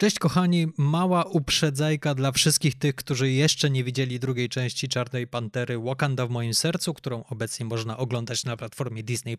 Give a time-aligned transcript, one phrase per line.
[0.00, 5.78] Cześć kochani, mała uprzedzajka dla wszystkich tych, którzy jeszcze nie widzieli drugiej części Czarnej Pantery
[5.78, 9.38] Wakanda w moim sercu, którą obecnie można oglądać na platformie Disney+.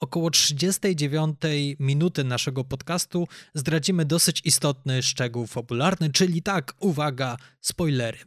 [0.00, 1.36] Około 39
[1.78, 8.18] minuty naszego podcastu zdradzimy dosyć istotny szczegół fabularny, czyli tak, uwaga, spoilery.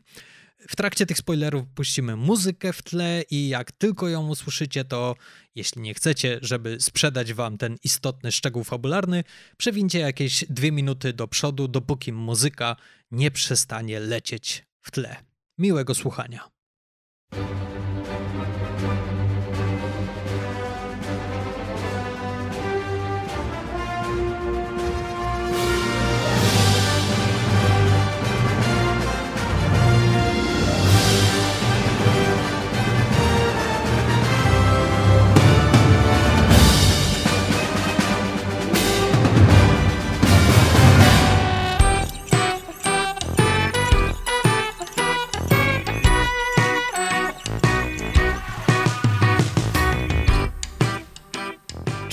[0.67, 5.15] W trakcie tych spoilerów puścimy muzykę w tle i jak tylko ją usłyszycie, to
[5.55, 9.23] jeśli nie chcecie, żeby sprzedać wam ten istotny szczegół fabularny,
[9.57, 12.75] przewincie jakieś dwie minuty do przodu, dopóki muzyka
[13.11, 15.15] nie przestanie lecieć w tle.
[15.57, 16.49] Miłego słuchania.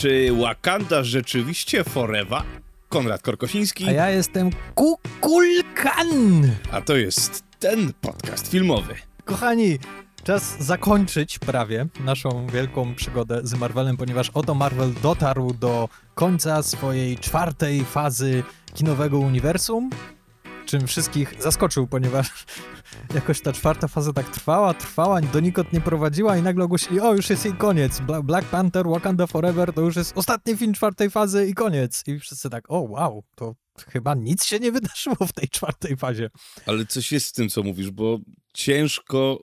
[0.01, 2.43] Czy Wakanda rzeczywiście forever?
[2.89, 3.89] Konrad Korkosiński.
[3.89, 6.51] A ja jestem Kukulkan!
[6.73, 8.95] A to jest ten podcast filmowy.
[9.25, 9.79] Kochani,
[10.25, 17.19] czas zakończyć prawie naszą wielką przygodę z Marvelem, ponieważ oto Marvel dotarł do końca swojej
[17.19, 18.43] czwartej fazy
[18.75, 19.91] kinowego uniwersum
[20.71, 22.47] czym wszystkich zaskoczył, ponieważ
[23.15, 27.31] jakoś ta czwarta faza tak trwała, trwała, donikąd nie prowadziła i nagle ogłosili, o już
[27.31, 31.55] jest jej koniec, Black Panther, Wakanda Forever to już jest ostatni film czwartej fazy i
[31.55, 32.03] koniec.
[32.07, 33.55] I wszyscy tak, o wow, to
[33.89, 36.31] chyba nic się nie wydarzyło w tej czwartej fazie.
[36.67, 38.19] Ale coś jest z tym, co mówisz, bo
[38.55, 39.39] ciężko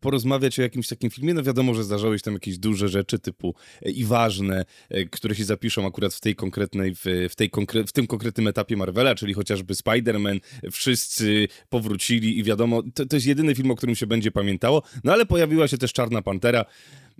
[0.00, 1.34] porozmawiać o jakimś takim filmie.
[1.34, 5.34] No wiadomo, że zdarzały się tam jakieś duże rzeczy typu e, i ważne, e, które
[5.34, 9.14] się zapiszą akurat w tej konkretnej, w, w, tej konkre- w tym konkretnym etapie Marvela,
[9.14, 10.40] czyli chociażby Spider-Man,
[10.72, 15.12] wszyscy powrócili i wiadomo, to, to jest jedyny film, o którym się będzie pamiętało, no
[15.12, 16.64] ale pojawiła się też Czarna Pantera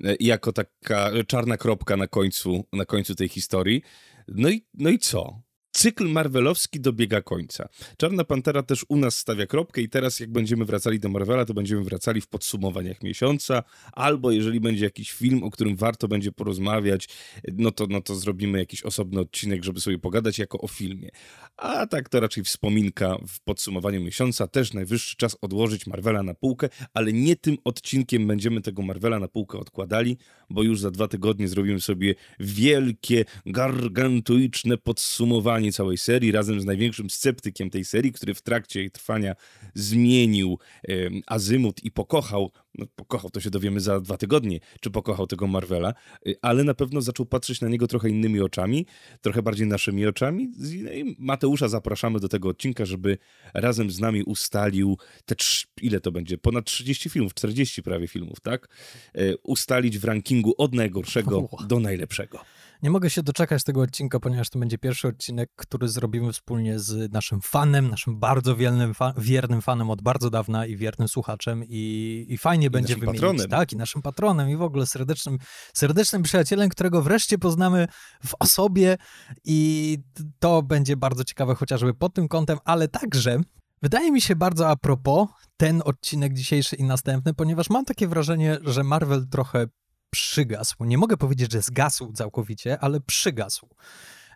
[0.05, 3.83] e, jako taka czarna kropka na końcu, na końcu tej historii.
[4.29, 5.46] No i, no i co?
[5.77, 7.69] Cykl marvelowski dobiega końca.
[7.97, 11.55] Czarna Pantera też u nas stawia kropkę i teraz jak będziemy wracali do Marvela, to
[11.55, 17.09] będziemy wracali w podsumowaniach miesiąca, albo jeżeli będzie jakiś film, o którym warto będzie porozmawiać,
[17.53, 21.11] no to, no to zrobimy jakiś osobny odcinek, żeby sobie pogadać jako o filmie.
[21.57, 26.69] A tak to raczej wspominka w podsumowaniu miesiąca, też najwyższy czas odłożyć Marvela na półkę,
[26.95, 30.17] ale nie tym odcinkiem będziemy tego Marvela na półkę odkładali,
[30.51, 37.11] bo już za dwa tygodnie zrobimy sobie wielkie, gargantuiczne podsumowanie całej serii, razem z największym
[37.11, 39.35] sceptykiem tej serii, który w trakcie jej trwania
[39.75, 40.59] zmienił
[41.27, 45.95] azymut i pokochał, no pokochał, to się dowiemy za dwa tygodnie, czy pokochał tego Marvela,
[46.27, 48.87] e, ale na pewno zaczął patrzeć na niego trochę innymi oczami,
[49.21, 50.49] trochę bardziej naszymi oczami.
[50.83, 53.19] No I Mateusza zapraszamy do tego odcinka, żeby
[53.55, 55.35] razem z nami ustalił te,
[55.83, 58.69] ile to będzie, ponad 30 filmów, 40 prawie filmów, tak?
[59.15, 62.41] E, ustalić w rankingu od najgorszego do najlepszego.
[62.83, 67.13] Nie mogę się doczekać tego odcinka, ponieważ to będzie pierwszy odcinek, który zrobimy wspólnie z
[67.13, 72.27] naszym fanem, naszym bardzo wiernym, fa wiernym fanem od bardzo dawna i wiernym słuchaczem i,
[72.29, 73.21] i fajnie I będzie wymienić.
[73.21, 73.49] Patronem.
[73.49, 75.39] Tak, i naszym patronem i w ogóle serdecznym,
[75.75, 77.89] serdecznym przyjacielem, którego wreszcie poznamy
[78.27, 78.97] w osobie
[79.45, 79.99] i
[80.39, 83.41] to będzie bardzo ciekawe chociażby pod tym kątem, ale także
[83.83, 88.59] Wydaje mi się bardzo a propos ten odcinek dzisiejszy i następny, ponieważ mam takie wrażenie,
[88.65, 89.67] że Marvel trochę
[90.17, 90.75] przygasł.
[90.81, 93.69] Nie mogę powiedzieć, że zgasł całkowicie, ale przygasł.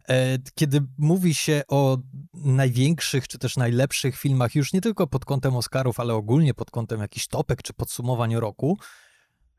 [0.09, 1.99] E, kiedy mówi się o
[2.35, 7.01] największych czy też najlepszych filmach, już nie tylko pod kątem Oscarów, ale ogólnie pod kątem
[7.01, 8.79] jakichś topek czy podsumowań roku,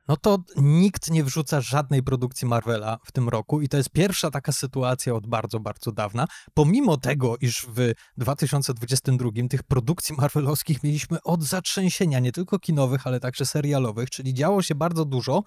[0.07, 4.31] no to nikt nie wrzuca żadnej produkcji Marvela w tym roku i to jest pierwsza
[4.31, 6.27] taka sytuacja od bardzo, bardzo dawna.
[6.53, 13.19] Pomimo tego, iż w 2022 tych produkcji marvelowskich mieliśmy od zatrzęsienia, nie tylko kinowych, ale
[13.19, 15.43] także serialowych, czyli działo się bardzo dużo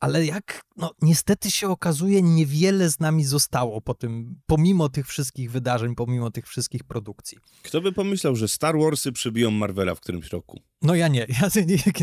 [0.00, 5.50] ale jak no, niestety się okazuje, niewiele z nami zostało po tym, pomimo tych wszystkich
[5.50, 7.38] wydarzeń, pomimo tych wszystkich produkcji.
[7.62, 10.60] Kto by pomyślał, że Star Warsy przybiją Marvela w którymś roku?
[10.82, 11.26] No ja nie.
[11.28, 11.48] Ja,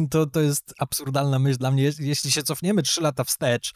[0.09, 1.91] to, to jest absurdalna myśl dla mnie.
[1.99, 3.73] Jeśli się cofniemy trzy lata wstecz,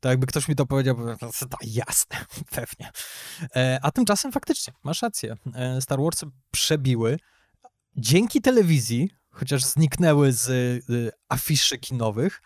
[0.00, 2.16] to jakby ktoś mi to powiedział, to jasne,
[2.56, 2.90] pewnie.
[3.56, 5.36] E, a tymczasem faktycznie, masz rację.
[5.54, 7.18] E, Star Warsy przebiły
[7.96, 12.42] dzięki telewizji, chociaż zniknęły z y, afiszy kinowych,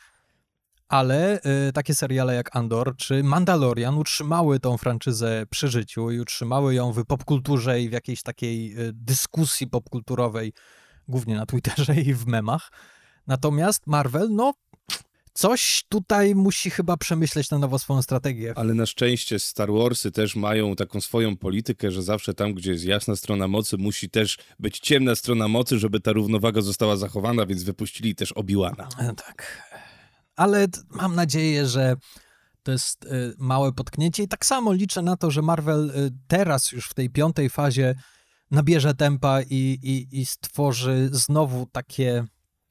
[0.90, 6.75] ale y, takie seriale jak Andor czy Mandalorian utrzymały tą franczyzę przy życiu i utrzymały
[6.75, 10.52] ją w popkulturze i w jakiejś takiej y, dyskusji popkulturowej,
[11.08, 12.72] głównie na Twitterze i w memach.
[13.26, 14.52] Natomiast Marvel, no,
[15.32, 18.52] coś tutaj musi chyba przemyśleć na nowo swoją strategię.
[18.56, 22.84] Ale na szczęście Star Warsy też mają taką swoją politykę, że zawsze tam, gdzie jest
[22.84, 27.62] jasna strona mocy, musi też być ciemna strona mocy, żeby ta równowaga została zachowana, więc
[27.62, 28.87] wypuścili też Obi-Wana.
[28.98, 29.69] E, tak.
[30.40, 31.96] Ale mam nadzieję, że
[32.62, 36.72] to jest y, małe potknięcie i tak samo liczę na to, że Marvel y, teraz
[36.72, 37.94] już w tej piątej fazie
[38.50, 42.25] nabierze tempa i, i, i stworzy znowu takie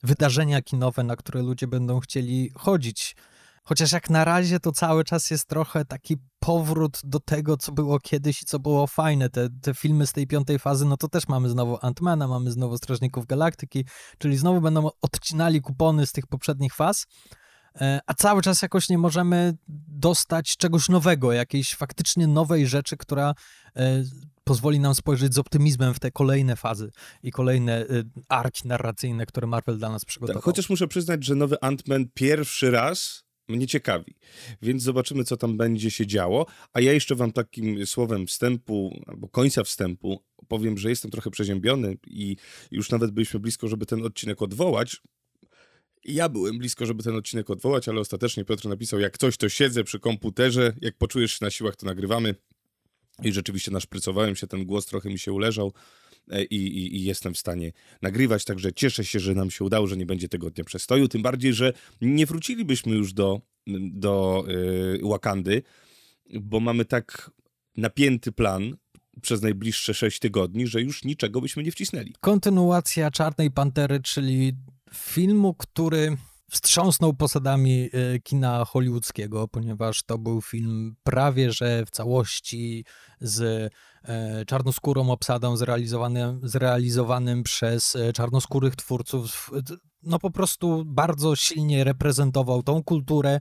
[0.04, 3.16] wydarzenia kinowe, na które ludzie będą chcieli chodzić.
[3.64, 8.00] Chociaż jak na razie to cały czas jest trochę taki powrót do tego, co było
[8.00, 9.30] kiedyś i co było fajne.
[9.30, 12.78] Te, te filmy z tej piątej fazy, no to też mamy znowu Antmana, mamy znowu
[12.78, 13.86] Strażników Galaktyki,
[14.18, 17.40] czyli znowu będą odcinali kupony z tych poprzednich faz, e,
[18.08, 19.54] a cały czas jakoś nie możemy
[19.88, 23.34] dostać czegoś nowego, jakiejś faktycznie nowej rzeczy, która
[23.76, 24.04] e,
[24.50, 26.92] pozwoli nam spojrzeć z optymizmem w te kolejne fazy
[27.24, 30.42] i kolejne y, arki narracyjne, które Marvel dla nas przygotował.
[30.42, 34.16] Tak, chociaż muszę przyznać, że nowy Ant-Man pierwszy raz mnie ciekawi,
[34.62, 36.46] więc zobaczymy, co tam będzie się działo.
[36.74, 41.98] A ja jeszcze wam takim słowem wstępu, albo końca wstępu, powiem, że jestem trochę przeziębiony
[42.08, 42.36] i
[42.72, 45.02] już nawet byliśmy blisko, żeby ten odcinek odwołać.
[46.06, 49.84] Ja byłem blisko, żeby ten odcinek odwołać, ale ostatecznie Piotr napisał, jak coś, to siedzę
[49.84, 52.36] przy komputerze, jak poczujesz się na siłach, to nagrywamy.
[53.24, 55.74] I rzeczywiście naszprycowałem się, ten głos trochę mi się uleżał
[56.32, 59.88] e, i, i, i, jestem w stanie nagrywać, także cieszę się, że nam się udało,
[59.88, 63.42] że nie będzie tego dnia przestoju, tym bardziej, że nie wrócilibyśmy już do,
[63.92, 65.62] do yy, Wakandy,
[66.34, 67.32] bo mamy tak
[67.78, 68.76] napięty plan
[69.22, 72.14] przez najbliższe sześć tygodni, że już niczego byśmy nie wcisnęli.
[72.20, 74.54] Kontynuacja Czarnej Pantery, czyli
[74.94, 76.18] filmu, który
[76.50, 82.86] wstrząsnął posadami e, kina hollywoodzkiego, ponieważ to był film prawie że w całości
[83.22, 83.72] z
[84.04, 89.52] e, czarnoskórą obsadą zrealizowanym, zrealizowanym przez e, czarnoskórych twórców.
[90.04, 93.40] No po prostu bardzo silnie reprezentował tą kulturę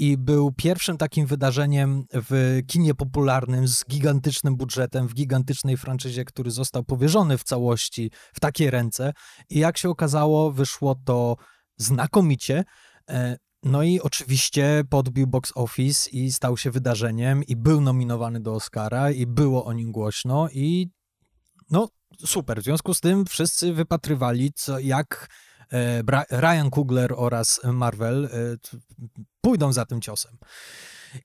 [0.00, 6.50] i był pierwszym takim wydarzeniem w kinie popularnym z gigantycznym budżetem, w gigantycznej franczyzie, który
[6.50, 9.12] został powierzony w całości w takie ręce.
[9.50, 11.36] I jak się okazało, wyszło to
[11.76, 12.64] znakomicie.
[13.10, 18.54] E, no i oczywiście podbił box office i stał się wydarzeniem i był nominowany do
[18.54, 20.90] Oscara i było o nim głośno i
[21.70, 21.88] no
[22.26, 22.60] super.
[22.60, 25.28] W związku z tym wszyscy wypatrywali, co, jak
[26.30, 28.28] Ryan Coogler oraz Marvel e,
[29.40, 30.38] pójdą za tym ciosem.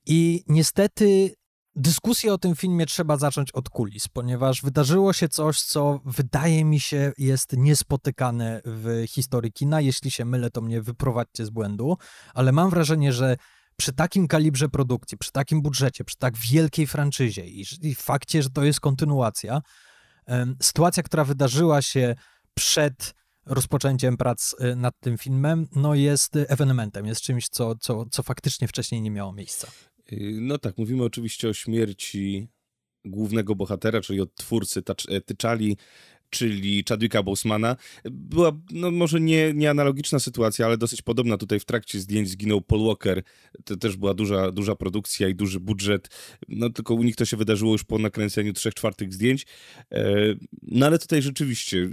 [0.06, 1.34] I niestety
[1.74, 6.80] dyskusję o tym filmie trzeba zacząć od kulis, ponieważ wydarzyło się coś, co wydaje mi
[6.80, 9.80] się jest niespotykane w historii kina.
[9.80, 11.96] Jeśli się mylę, to mnie wyprowadźcie z błędu,
[12.34, 13.36] ale mam wrażenie, że
[13.76, 18.50] przy takim kalibrze produkcji, przy takim budżecie, przy tak wielkiej franczyzie i, i fakcie, że
[18.50, 19.60] to jest kontynuacja,
[20.62, 22.14] sytuacja, która wydarzyła się
[22.54, 23.14] przed
[23.46, 28.68] rozpoczęciem prac y, nad tym filmem, no jest ewenementem, jest czymś, co, co, co faktycznie
[28.68, 29.68] wcześniej nie miało miejsca.
[30.12, 32.48] Y, no tak, mówimy oczywiście o śmierci
[33.04, 35.76] głównego bohatera, czyli od twórcy e, Tyczali,
[36.30, 37.76] czyli Chadwicka Bosemana.
[38.04, 41.36] Była, no może nie, nie analogiczna sytuacja, ale dosyć podobna.
[41.36, 43.22] Tutaj w trakcie zdjęć zginął Paul Walker.
[43.64, 46.08] To też była duża, duża produkcja i duży budżet.
[46.48, 49.46] No tylko u nich to się wydarzyło już po nakręceniu trzech czwartych zdjęć.
[49.92, 50.14] E,
[50.62, 51.90] no ale tutaj rzeczywiście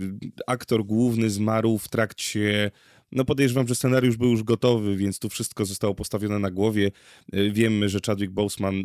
[0.47, 2.71] aktor główny zmarł w trakcie
[3.15, 6.91] no podejrzewam, że scenariusz był już gotowy, więc tu wszystko zostało postawione na głowie.
[7.33, 8.83] E, wiemy, że Chadwick Boseman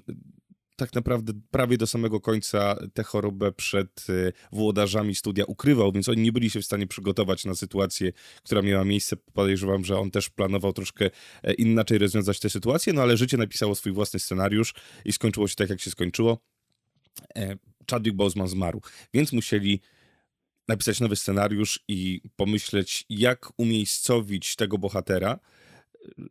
[0.78, 6.22] tak naprawdę prawie do samego końca tę chorobę przed e, włodarzami studia ukrywał, więc oni
[6.22, 9.16] nie byli się w stanie przygotować na sytuację, która miała miejsce.
[9.16, 11.10] Podejrzewam, że on też planował troszkę
[11.58, 15.70] inaczej rozwiązać tę sytuację, no ale życie napisało swój własny scenariusz i skończyło się tak,
[15.70, 16.38] jak się skończyło.
[17.90, 18.82] Chadwick Boseman zmarł,
[19.14, 19.80] więc musieli
[20.68, 25.38] napisać nowy scenariusz i pomyśleć, jak umiejscowić tego bohatera,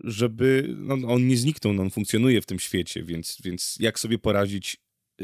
[0.04, 4.20] żeby no, on nie zniknął, no, on funkcjonuje w tym świecie, więc, więc jak sobie
[4.20, 4.78] poradzić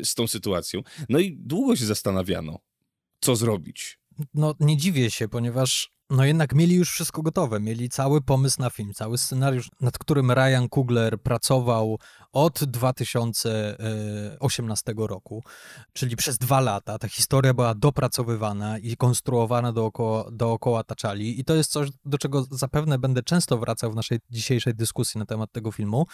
[0.03, 0.81] z tą sytuacją.
[1.09, 2.59] No i długo się zastanawiano,
[3.21, 3.99] co zrobić.
[4.33, 8.69] No nie dziwię się, ponieważ no jednak mieli już wszystko gotowe, mieli cały pomysł na
[8.69, 11.99] film, cały scenariusz, nad którym Ryan Coogler pracował
[12.31, 15.43] od 2018 roku,
[15.93, 16.99] czyli przez dwa lata.
[16.99, 22.45] Ta historia była dopracowywana i konstruowana dookoła, dookoła Taczali i to jest coś, do czego
[22.51, 26.05] zapewne będę często wracał w naszej dzisiejszej dyskusji na temat tego filmu,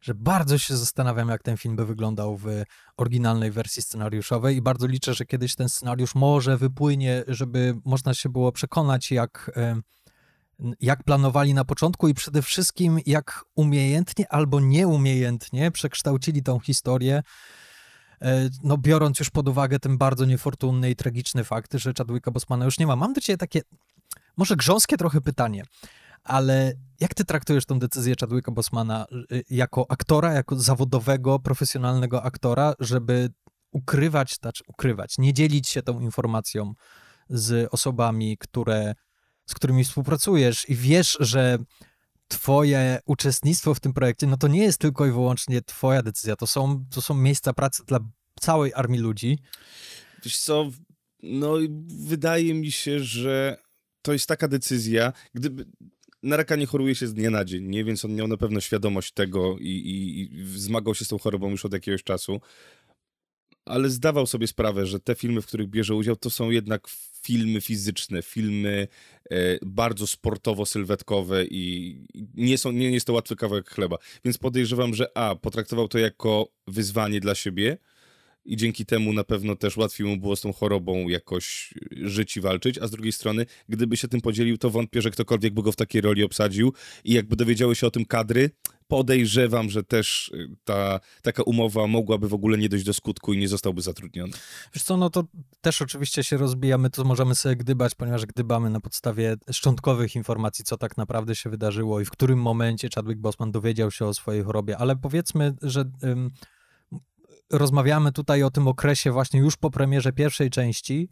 [0.00, 2.46] że bardzo się zastanawiam, jak ten film by wyglądał w
[2.96, 8.28] oryginalnej wersji scenariuszowej i bardzo liczę, że kiedyś ten scenariusz może wypłynie, żeby można się
[8.28, 9.50] było przekonać, jak,
[10.80, 17.22] jak planowali na początku i przede wszystkim, jak umiejętnie albo nieumiejętnie przekształcili tą historię,
[18.22, 22.64] e, no biorąc już pod uwagę ten bardzo niefortunny i tragiczny fakt, że Chadwicka Bosmana
[22.64, 22.96] już nie ma.
[22.96, 23.60] Mam do ciebie takie,
[24.36, 25.62] może grząskie trochę pytanie,
[26.24, 32.74] ale jak ty traktujesz tą decyzję Chadwicka Bosmana y, jako aktora, jako zawodowego, profesjonalnego aktora,
[32.80, 33.28] żeby
[33.72, 36.74] ukrywać, znaczy ukrywać, nie dzielić się tą informacją
[37.28, 38.94] z osobami, które,
[39.46, 41.58] z którymi współpracujesz i wiesz, że
[42.28, 46.46] twoje uczestnictwo w tym projekcie, no to nie jest tylko i wyłącznie twoja decyzja, to
[46.46, 47.98] są, to są miejsca pracy dla
[48.40, 49.38] całej armii ludzi.
[50.24, 50.70] Wiesz co,
[51.22, 51.54] no
[51.86, 53.56] wydaje mi się, że
[54.02, 55.66] to jest taka decyzja, gdyby
[56.22, 57.84] na raka nie choruje się z dnia na dzień, nie?
[57.84, 61.50] więc on miał na pewno świadomość tego i, i, i zmagał się z tą chorobą
[61.50, 62.40] już od jakiegoś czasu,
[63.64, 66.88] ale zdawał sobie sprawę, że te filmy, w których bierze udział, to są jednak
[67.22, 68.88] filmy fizyczne, filmy
[69.30, 71.96] e, bardzo sportowo-sylwetkowe i
[72.34, 73.96] nie, są, nie jest to łatwy kawałek chleba.
[74.24, 77.78] Więc podejrzewam, że A, potraktował to jako wyzwanie dla siebie,
[78.44, 82.40] i dzięki temu na pewno też łatwiej mu było z tą chorobą jakoś żyć i
[82.40, 85.72] walczyć, a z drugiej strony, gdyby się tym podzielił, to wątpię, że ktokolwiek by go
[85.72, 86.72] w takiej roli obsadził.
[87.04, 88.50] I jakby dowiedziały się o tym kadry,
[88.90, 93.38] podejrzewam, że też y, ta taka umowa mogłaby w ogóle nie dojść do skutku i
[93.38, 94.32] nie zostałby zatrudniony.
[94.74, 95.24] Wiesz co, no to
[95.60, 100.76] też oczywiście się rozbijamy, to możemy sobie gdybać, ponieważ gdybamy na podstawie szczątkowych informacji, co
[100.76, 104.78] tak naprawdę się wydarzyło i w którym momencie Chadwick Boseman dowiedział się o swojej chorobie,
[104.78, 105.84] ale powiedzmy, że...
[106.04, 106.30] Ym,
[107.50, 111.08] rozmawiamy tutaj o tym okresie właśnie już po premierze pierwszej części,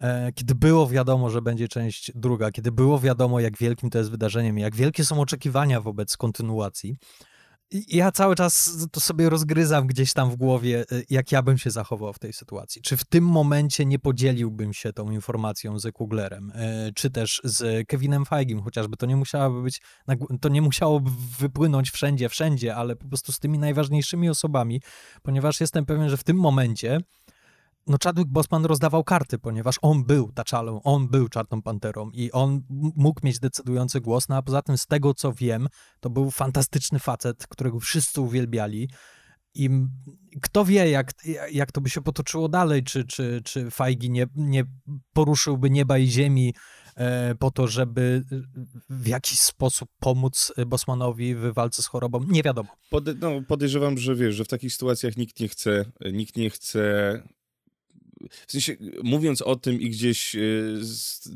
[0.00, 4.10] e, kiedy było wiadomo, że będzie część druga, kiedy było wiadomo, jak wielkim to jest
[4.10, 6.96] wydarzeniem, jak wielkie są oczekiwania wobec kontynuacji
[7.88, 11.70] ja cały czas to sobie rozgryzam gdzieś tam w głowie, y, jak ja bym się
[11.70, 12.82] zachował w tej sytuacji.
[12.82, 17.88] Czy w tym momencie nie podzieliłbym się tą informacją z Kuglerem, y, czy też z
[17.88, 19.80] Kevinem Feigim, chociażby to nie musiałoby być,
[20.40, 24.82] to nie musiałoby wypłynąć wszędzie, wszędzie, ale po prostu z tymi najważniejszymi osobami,
[25.22, 27.00] ponieważ jestem pewien, że w tym momencie
[27.86, 32.62] no Chadwick Bosman rozdawał karty, ponieważ on był Taczalą, on był Czarną Panterą i on
[32.96, 35.68] mógł mieć decydujący głos, no a poza tym z tego co wiem,
[36.00, 38.88] to był fantastyczny facet, którego wszyscy uwielbiali
[39.54, 39.70] i
[40.42, 41.12] kto wie, jak,
[41.52, 44.64] jak to by się potoczyło dalej, czy, czy, czy Fajgi nie, nie
[45.12, 46.54] poruszyłby nieba i ziemi
[46.96, 48.24] e, po to, żeby
[48.90, 52.68] w jakiś sposób pomóc Bosmanowi w walce z chorobą, nie wiadomo.
[52.90, 57.22] Pode, no, podejrzewam, że wiesz, że w takich sytuacjach nikt nie chce, nikt nie chce
[58.46, 60.40] w sensie, mówiąc o tym i gdzieś, e,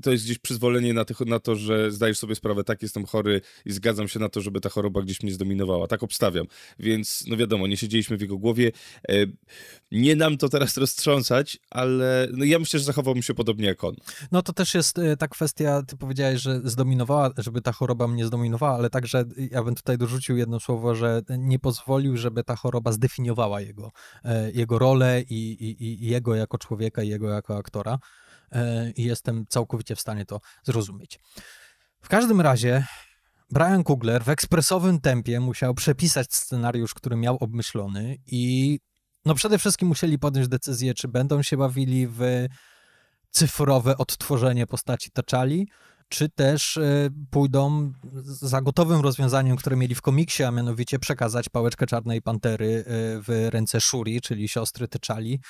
[0.02, 3.40] to jest gdzieś przyzwolenie na, tych, na to, że zdajesz sobie sprawę, tak, jestem chory
[3.64, 5.86] i zgadzam się na to, żeby ta choroba gdzieś mnie zdominowała.
[5.86, 6.46] Tak obstawiam.
[6.78, 8.72] Więc, no wiadomo, nie siedzieliśmy w jego głowie.
[9.08, 9.14] E,
[9.92, 13.94] nie nam to teraz roztrząsać, ale no ja myślę, że zachowałbym się podobnie jak on.
[14.32, 18.26] No to też jest e, ta kwestia, ty powiedziałeś, że zdominowała, żeby ta choroba mnie
[18.26, 22.92] zdominowała, ale także ja bym tutaj dorzucił jedno słowo, że nie pozwolił, żeby ta choroba
[22.92, 23.92] zdefiniowała jego,
[24.54, 27.98] jego rolę i, i, i jego jako człowieka człowieka i jego jako aktora
[28.52, 31.20] e, i jestem całkowicie w stanie to zrozumieć.
[32.02, 32.84] W każdym razie
[33.50, 38.80] Brian Kugler w ekspresowym tempie musiał przepisać scenariusz, który miał obmyślony i
[39.24, 42.46] no przede wszystkim musieli podjąć decyzję, czy będą się bawili w
[43.30, 45.68] cyfrowe odtworzenie postaci Taczali,
[46.08, 47.92] czy też e, pójdą
[48.24, 52.82] za gotowym rozwiązaniem, które mieli w komiksie, a mianowicie przekazać pałeczkę Czarnej Pantery e,
[53.20, 55.40] w ręce Shuri, czyli siostry Tyczali,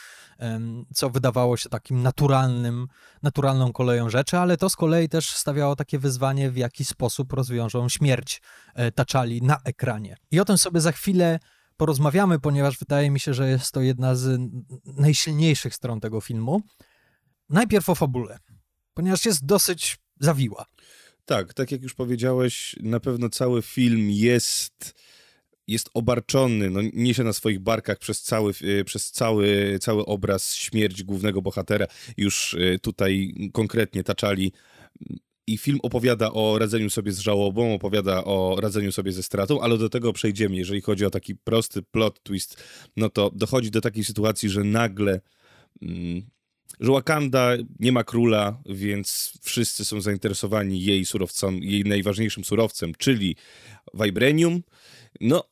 [0.94, 2.86] co wydawało się takim naturalnym,
[3.22, 7.88] naturalną koleją rzeczy, ale to z kolei też stawiało takie wyzwanie, w jaki sposób rozwiążą
[7.88, 8.42] śmierć
[8.74, 10.16] e, Taczali na ekranie.
[10.30, 11.38] I o tym sobie za chwilę
[11.76, 14.40] porozmawiamy, ponieważ wydaje mi się, że jest to jedna z
[14.84, 16.62] najsilniejszych stron tego filmu.
[17.48, 18.38] Najpierw o fabule,
[18.94, 20.66] ponieważ jest dosyć zawiła.
[21.24, 24.94] Tak, tak jak już powiedziałeś, na pewno cały film jest
[25.68, 31.02] jest obarczony, no, niesie na swoich barkach przez cały, e, przez cały, cały obraz śmierć
[31.02, 31.86] głównego bohatera.
[32.16, 34.52] Już e, tutaj konkretnie taczali
[35.46, 39.78] i film opowiada o radzeniu sobie z żałobą, opowiada o radzeniu sobie ze stratą, ale
[39.78, 40.56] do tego przejdziemy.
[40.56, 42.62] Jeżeli chodzi o taki prosty plot twist,
[42.96, 45.20] no to dochodzi do takiej sytuacji, że nagle
[45.82, 46.22] mm,
[46.80, 53.36] że Wakanda nie ma króla, więc wszyscy są zainteresowani jej surowcem, jej najważniejszym surowcem, czyli
[53.94, 54.62] vibranium.
[55.20, 55.44] No,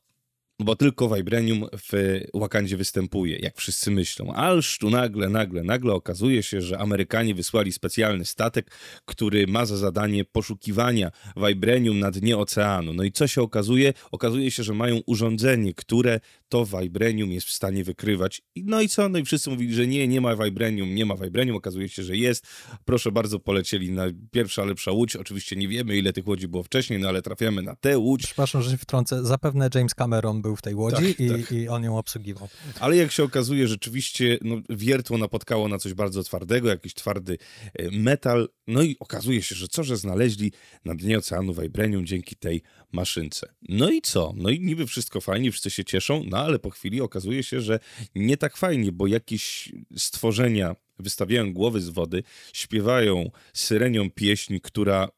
[0.59, 4.33] bo tylko Vibranium w Wakandzie występuje, jak wszyscy myślą.
[4.33, 8.71] Alż tu nagle, nagle, nagle okazuje się, że Amerykanie wysłali specjalny statek,
[9.05, 11.11] który ma za zadanie poszukiwania
[11.47, 12.93] Vibranium na dnie oceanu.
[12.93, 13.93] No i co się okazuje?
[14.11, 16.19] Okazuje się, że mają urządzenie, które
[16.49, 18.41] to Vibranium jest w stanie wykrywać.
[18.55, 19.09] No i co?
[19.09, 22.17] No i wszyscy mówili, że nie, nie ma Vibranium, nie ma Vibranium, okazuje się, że
[22.17, 22.47] jest.
[22.85, 25.15] Proszę bardzo, polecieli na pierwsza lepsza łódź.
[25.15, 28.23] Oczywiście nie wiemy, ile tych łodzi było wcześniej, no ale trafiamy na tę łódź.
[28.23, 29.25] Przepraszam, że się wtrącę.
[29.25, 31.51] Zapewne James Cameron był w tej łodzi tak, i, tak.
[31.51, 32.47] i on ją obsługiwał.
[32.79, 37.37] Ale jak się okazuje, rzeczywiście no, wiertło napotkało na coś bardzo twardego, jakiś twardy
[37.73, 38.49] e, metal.
[38.67, 40.51] No i okazuje się, że co, że znaleźli
[40.85, 42.61] na dnie oceanu Vibranium dzięki tej
[42.91, 43.53] maszynce.
[43.69, 44.33] No i co?
[44.35, 47.79] No i niby wszystko fajnie, wszyscy się cieszą, no ale po chwili okazuje się, że
[48.15, 52.23] nie tak fajnie, bo jakieś stworzenia wystawiają głowy z wody,
[52.53, 55.09] śpiewają syrenią pieśń, która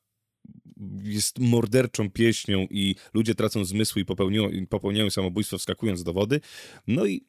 [1.03, 6.41] jest morderczą pieśnią i ludzie tracą zmysły i popełniają, popełniają samobójstwo wskakując do wody.
[6.87, 7.25] No i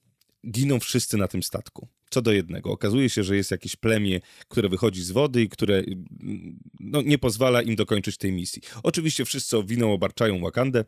[0.50, 1.88] giną wszyscy na tym statku.
[2.10, 2.70] Co do jednego.
[2.70, 5.82] Okazuje się, że jest jakieś plemię, które wychodzi z wody i które
[6.80, 8.62] no, nie pozwala im dokończyć tej misji.
[8.82, 10.84] Oczywiście wszyscy winą obarczają Wakandę.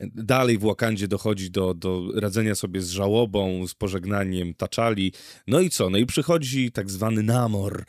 [0.00, 5.12] Dalej w Wakandzie dochodzi do, do radzenia sobie z żałobą, z pożegnaniem Taczali.
[5.46, 5.90] No i co?
[5.90, 7.84] No i przychodzi tak zwany Namor,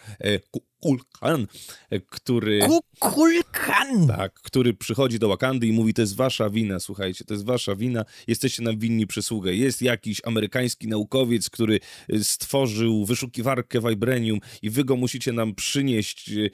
[0.82, 1.48] Kukulkan,
[1.90, 2.60] e, który...
[2.60, 4.08] Kukulkan!
[4.08, 7.76] Tak, który przychodzi do Wakandy i mówi, to jest wasza wina, słuchajcie, to jest wasza
[7.76, 9.56] wina, jesteście nam winni przysługę.
[9.56, 16.30] Jest jakiś amerykański naukowiec, który e, stworzył wyszukiwarkę Vibranium i wy go musicie nam przynieść,
[16.30, 16.50] e,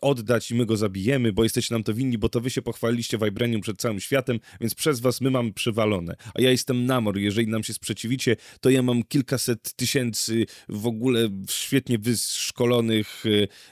[0.00, 3.18] oddać i my go zabijemy, bo jesteście nam to winni, bo to wy się pochwaliliście
[3.18, 6.16] Vibranium przed całym światem, więc przez was my mamy przywalone.
[6.34, 11.28] A ja jestem Namor, jeżeli nam się sprzeciwicie, to ja mam kilkaset tysięcy w ogóle
[11.48, 13.24] świetnie wyszkolonych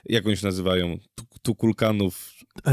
[0.05, 0.99] jak oni się nazywają?
[1.43, 2.33] Tukulkanów.
[2.67, 2.73] E,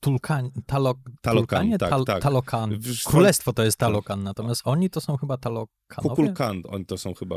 [0.00, 2.22] tulkan, talo, Talokan, tak, Tal, tak.
[2.22, 2.78] Talokan.
[3.04, 6.08] Królestwo to jest Talokan, natomiast oni to są chyba Talokanowie?
[6.08, 7.36] Kukulkan, oni to są chyba...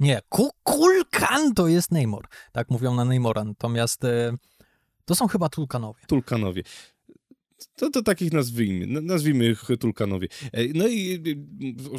[0.00, 2.26] Nie, Kukulkan to jest Neymor.
[2.52, 4.36] Tak mówią na Neymora, natomiast e,
[5.04, 6.00] to są chyba Tulkanowie.
[6.06, 6.62] Tulkanowie.
[7.76, 10.28] To, to takich nazwijmy, nazwijmy ich Tulkanowie.
[10.52, 11.22] E, no i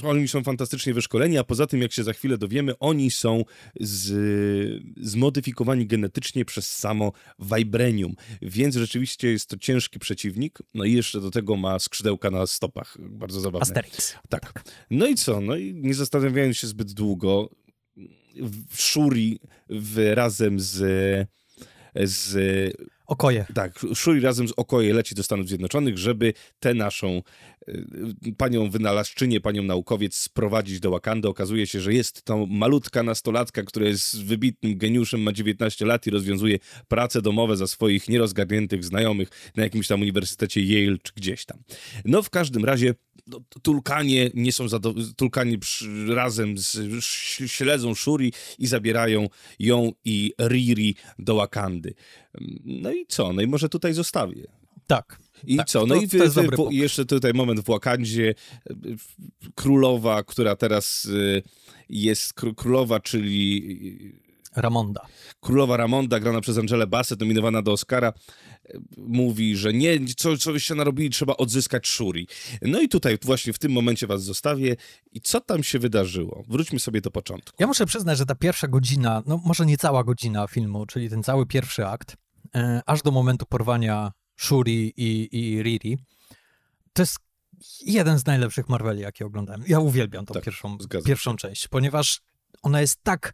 [0.04, 3.44] oni są fantastycznie wyszkoleni, a poza tym, jak się za chwilę dowiemy, oni są
[3.80, 11.22] z, zmodyfikowani genetycznie przez samo Vibranium, więc rzeczywiście jest to ciężki przeciwnik, no i jeszcze
[11.22, 13.62] do tego ma skrzydełka na stopach, bardzo zabawne.
[13.62, 14.16] Asterix.
[14.30, 14.64] Tak.
[14.90, 15.42] No i co?
[15.42, 17.50] No i nie zastanawiając się zbyt długo,
[18.74, 19.40] Shuri
[19.70, 20.78] w, razem z
[21.96, 22.38] z
[23.12, 23.46] Okoje.
[23.54, 27.22] Tak, Shuri razem z Okoje leci do Stanów Zjednoczonych, żeby tę naszą
[27.68, 31.28] y, panią wynalazczynię, panią naukowiec sprowadzić do Wakandy.
[31.28, 36.10] Okazuje się, że jest to malutka nastolatka, która jest wybitnym geniuszem, ma 19 lat i
[36.10, 41.58] rozwiązuje prace domowe za swoich nierozgarniętych znajomych na jakimś tam uniwersytecie Yale czy gdzieś tam.
[42.06, 42.96] No w każdym razie
[43.28, 46.78] no, Tulkanie nie są zadowoleni, Tulkanie przy, razem z,
[47.48, 49.28] śledzą Shuri i zabierają
[49.60, 51.94] ją i Riri do Wakandy.
[52.66, 53.34] No i co?
[53.34, 54.48] No i może tutaj zostawię.
[54.88, 55.20] Tak.
[55.44, 55.86] I tak, co?
[55.86, 55.96] No
[56.56, 58.36] to, i jeszcze tutaj moment w Wakandzie.
[59.56, 61.44] Królowa, która teraz y,
[61.90, 63.78] jest królowa, czyli
[64.56, 65.06] Ramonda.
[65.40, 68.14] Królowa Ramonda, grana przez Angelę Bassett, nominowana do Oscara,
[68.98, 72.28] mówi, że nie, co, co byście narobili, trzeba odzyskać Shuri.
[72.62, 74.76] No i tutaj właśnie w tym momencie was zostawię.
[75.12, 76.44] I co tam się wydarzyło?
[76.48, 77.56] Wróćmy sobie do początku.
[77.60, 81.24] Ja muszę przyznać, że ta pierwsza godzina, no może nie cała godzina filmu, czyli ten
[81.24, 82.18] cały pierwszy akt,
[82.56, 85.98] e, aż do momentu porwania Shuri i, i Riri,
[86.94, 87.18] to jest
[87.86, 89.64] jeden z najlepszych Marveli, jakie oglądałem.
[89.68, 92.22] Ja uwielbiam tą tak, pierwszą, pierwszą część, ponieważ
[92.62, 93.34] ona jest tak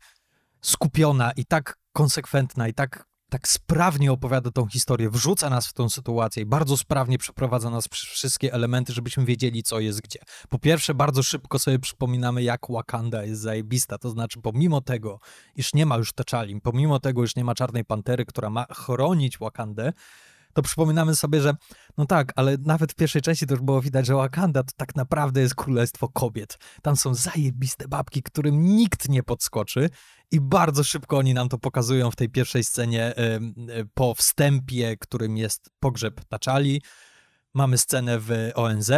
[0.67, 5.89] skupiona i tak konsekwentna i tak, tak sprawnie opowiada tą historię, wrzuca nas w tą
[5.89, 10.19] sytuację i bardzo sprawnie przeprowadza nas przez wszystkie elementy, żebyśmy wiedzieli, co jest gdzie.
[10.49, 15.19] Po pierwsze, bardzo szybko sobie przypominamy, jak Wakanda jest zajebista, to znaczy pomimo tego,
[15.56, 19.38] iż nie ma już T'Challi, pomimo tego, iż nie ma Czarnej Pantery, która ma chronić
[19.38, 19.93] Wakandę,
[20.57, 21.53] to przypominamy sobie, że
[21.97, 24.95] no tak, ale nawet w pierwszej części to już było widać, że Wakanda to tak
[24.95, 26.57] naprawdę jest królestwo kobiet.
[26.81, 29.89] Tam są zajebiste babki, którym nikt nie podskoczy
[30.31, 33.13] i bardzo szybko oni nam to pokazują w tej pierwszej scenie
[33.93, 36.81] po wstępie, którym jest pogrzeb Taczali.
[37.53, 38.91] Mamy scenę w ONZ.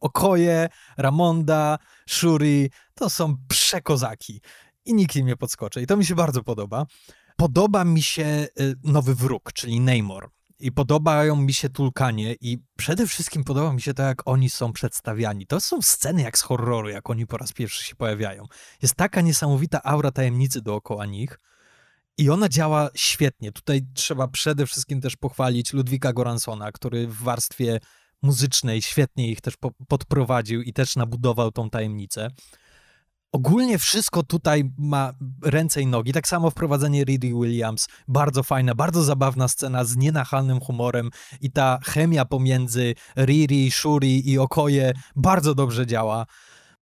[0.00, 4.40] Okoje, Ramonda, Shuri to są przekozaki
[4.84, 5.82] i nikt im nie podskoczy.
[5.82, 6.86] I to mi się bardzo podoba.
[7.36, 10.35] Podoba mi się y, nowy wróg, czyli Namor.
[10.58, 14.72] I podobają mi się Tulkanie i przede wszystkim podoba mi się to, jak oni są
[14.72, 15.46] przedstawiani.
[15.46, 18.44] To są sceny jak z horroru, jak oni po raz pierwszy się pojawiają.
[18.82, 21.38] Jest taka niesamowita aura tajemnicy dookoła nich
[22.18, 23.52] i ona działa świetnie.
[23.52, 27.80] Tutaj trzeba przede wszystkim też pochwalić Ludwika Goransona, który w warstwie
[28.22, 32.30] muzycznej świetnie ich też po podprowadził i też nabudował tą tajemnicę.
[33.36, 36.12] Ogólnie wszystko tutaj ma ręce i nogi.
[36.12, 41.78] Tak samo wprowadzenie Riri Williams, bardzo fajna, bardzo zabawna scena z nienachalnym humorem i ta
[41.84, 46.26] chemia pomiędzy Riri, Shuri i Okoje bardzo dobrze działa.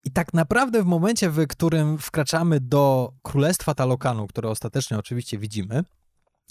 [0.04, 5.84] I tak naprawdę w momencie, w którym wkraczamy do Królestwa Talokanu, które ostatecznie oczywiście widzimy,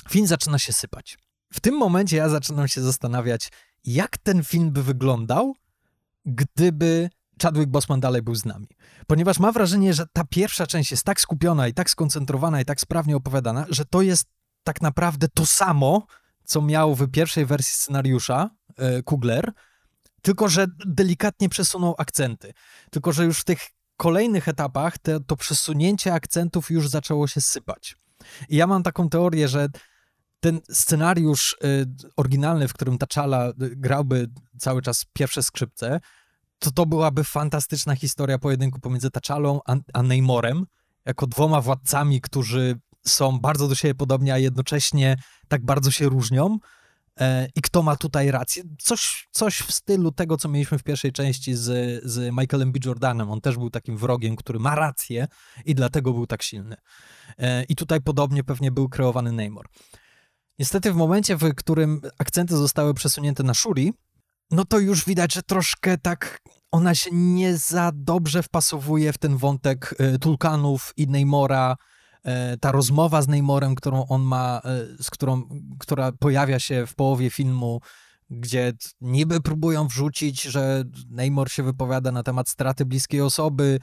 [0.10, 1.18] film zaczyna się sypać.
[1.54, 3.52] W tym momencie ja zaczynam się zastanawiać,
[3.86, 5.56] jak ten film by wyglądał,
[6.26, 7.10] gdyby
[7.43, 8.67] Chadwick Boseman dalej był z nami.
[9.08, 12.82] Ponieważ mam wrażenie, że ta pierwsza część jest tak skupiona i tak skoncentrowana i tak
[12.82, 14.25] sprawnie opowiadana, że to jest
[14.63, 16.08] tak naprawdę to samo,
[16.43, 19.51] co miał w pierwszej wersji scenariusza e, Kugler,
[20.21, 22.53] tylko że delikatnie przesunął akcenty.
[22.91, 23.60] Tylko że już w tych
[23.97, 27.95] kolejnych etapach te, to przesunięcie akcentów już zaczęło się sypać.
[28.49, 29.67] I ja mam taką teorię, że
[30.39, 31.86] ten scenariusz y,
[32.17, 34.29] oryginalny, w którym T'Challa y, grałby
[34.60, 35.99] cały czas pierwsze skrzypce,
[36.63, 39.60] to to byłaby fantastyczna historia pojedynku pomiędzy T'Challą
[39.93, 40.65] a, Neymorem,
[41.06, 46.58] jako dwoma władcami, którzy są bardzo do siebie podobni, a jednocześnie tak bardzo się różnią.
[47.19, 48.63] E, I kto ma tutaj rację?
[48.80, 52.80] Coś, coś w stylu tego, co mieliśmy w pierwszej części z, z Michaelem B.
[52.86, 53.32] Jordanem.
[53.32, 55.28] On też był takim wrogiem, który ma rację
[55.65, 56.76] i dlatego był tak silny.
[57.38, 59.67] E, I tutaj podobnie pewnie był kreowany Neymor.
[60.60, 63.93] Niestety w momencie, w którym akcenty zostały przesunięte na Shuri,
[64.51, 66.39] no to już widać, że troszkę tak
[66.73, 71.75] ona się nie za dobrze wpasowuje w ten wątek y, Tulkanów i Neymora,
[72.53, 74.62] y, ta rozmowa z Neymorem, którą on ma,
[74.99, 75.43] y, z którą,
[75.79, 77.82] która pojawia się w połowie filmu,
[78.29, 83.79] gdzie niby próbują wrzucić, że Neymor się wypowiada na temat straty bliskiej osoby,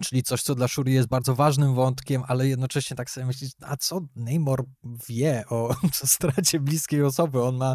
[0.00, 3.76] czyli coś, co dla Shuri jest bardzo ważnym wątkiem, ale jednocześnie tak sobie myślisz, a
[3.76, 4.64] co Neymor
[5.08, 5.68] wie o,
[6.02, 7.42] o stracie bliskiej osoby?
[7.42, 7.74] On ma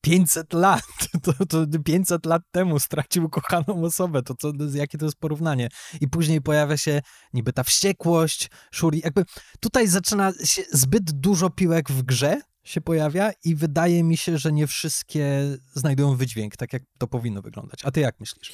[0.00, 0.82] 500 lat,
[1.24, 5.68] to, to 500 lat temu stracił kochaną osobę, to co, jakie to jest porównanie?
[6.00, 9.24] I później pojawia się niby ta wściekłość, Shuri, jakby
[9.60, 14.52] tutaj zaczyna się zbyt dużo piłek w grze, się pojawia i wydaje mi się, że
[14.52, 15.42] nie wszystkie
[15.74, 17.80] znajdują wydźwięk, tak jak to powinno wyglądać.
[17.84, 18.52] A ty jak myślisz?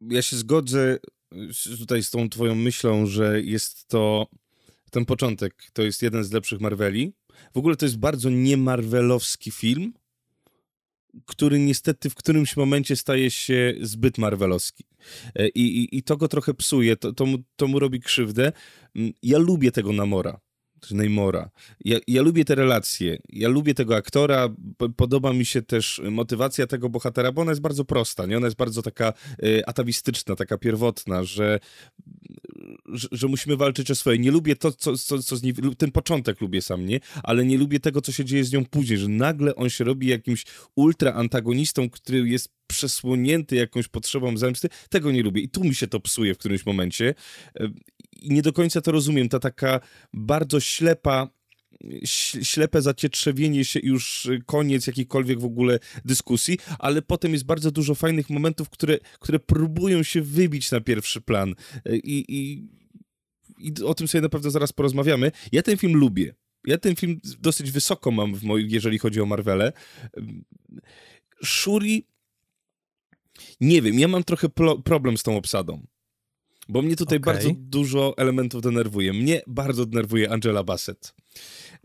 [0.00, 0.98] Ja się zgodzę
[1.78, 4.26] tutaj z tą twoją myślą, że jest to
[4.90, 7.12] ten początek, to jest jeden z lepszych Marveli.
[7.54, 9.92] W ogóle to jest bardzo niemarvelowski film,
[11.26, 14.84] który niestety w którymś momencie staje się zbyt marvelowski.
[15.34, 18.52] E, I, i, i to go trochę psuje, to, to, mu, to mu robi krzywdę.
[18.96, 20.40] Mm, ja lubię tego Namora.
[20.90, 21.50] Neymora.
[21.84, 24.48] Ja, ja lubię te relacje, ja lubię tego aktora,
[24.96, 28.36] podoba mi się też motywacja tego bohatera, bo ona jest bardzo prosta, nie?
[28.36, 29.12] Ona jest bardzo taka
[29.44, 31.60] y, atawistyczna, taka pierwotna, że,
[33.12, 34.18] że, musimy walczyć o swoje.
[34.18, 37.00] Nie lubię to, co, co, co z niej, ten początek lubię sam, nie?
[37.22, 40.06] Ale nie lubię tego, co się dzieje z nią później, że nagle on się robi
[40.06, 40.44] jakimś
[40.76, 44.68] ultra antagonistą, który jest przesłonięty jakąś potrzebą zemsty.
[44.90, 47.14] Tego nie lubię i tu mi się to psuje w którymś momencie
[48.22, 49.28] i nie do końca to rozumiem.
[49.28, 49.80] Ta taka
[50.12, 51.28] bardzo ślepa
[52.42, 58.30] ślepe zacietrzewienie się już koniec jakiejkolwiek w ogóle dyskusji, ale potem jest bardzo dużo fajnych
[58.30, 61.54] momentów, które, które próbują się wybić na pierwszy plan
[61.92, 62.68] i, i,
[63.68, 65.32] i o tym sobie na pewno zaraz porozmawiamy.
[65.52, 66.34] Ja ten film lubię.
[66.66, 69.72] Ja ten film dosyć wysoko mam, w moim, jeżeli chodzi o Marvelę.
[71.44, 72.06] Shuri
[73.60, 74.48] nie wiem, ja mam trochę
[74.84, 75.86] problem z tą obsadą.
[76.68, 77.34] Bo mnie tutaj okay.
[77.34, 79.12] bardzo dużo elementów denerwuje.
[79.12, 81.14] Mnie bardzo denerwuje Angela Bassett.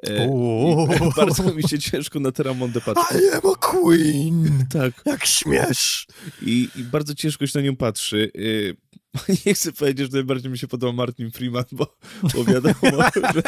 [0.08, 0.30] E,
[1.17, 3.22] bardzo mi się ciężko na Teramondę patrzy.
[3.24, 4.65] I am a queen!
[4.69, 5.02] Tak.
[5.06, 6.08] Jak śmiesz!
[6.41, 8.32] I, I, bardzo ciężko się na nią patrzy.
[8.36, 11.98] E, nie chcę powiedzieć, że najbardziej mi się podoba Martin Freeman, bo,
[12.36, 12.74] bo wiadomo,
[13.34, 13.43] że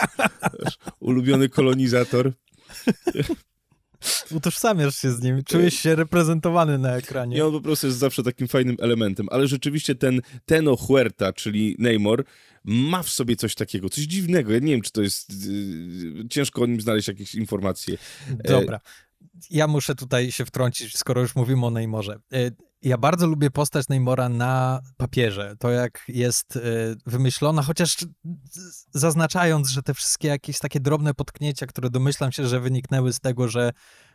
[1.00, 2.34] ulubiony kolonizator.
[4.32, 7.38] Utożsamiasz się z nim, czujesz się reprezentowany na ekranie.
[7.38, 11.76] I on po prostu jest zawsze takim fajnym elementem, ale rzeczywiście ten Teno Huerta, czyli
[11.80, 12.24] Neymar,
[12.64, 14.54] ma w sobie coś takiego, coś dziwnego.
[14.54, 15.48] Ja nie wiem, czy to jest...
[15.48, 17.98] Yy, ciężko o nim znaleźć jakieś informacje.
[18.44, 18.80] Dobra.
[19.50, 22.20] Ja muszę tutaj się wtrącić, skoro już mówimy o Neymarze.
[22.86, 25.56] Ja bardzo lubię postać Neymora na papierze.
[25.60, 26.60] To jak jest e,
[27.06, 27.98] wymyślona, chociaż
[28.92, 33.48] zaznaczając, że te wszystkie jakieś takie drobne potknięcia, które domyślam się, że wyniknęły z tego,
[33.48, 33.72] że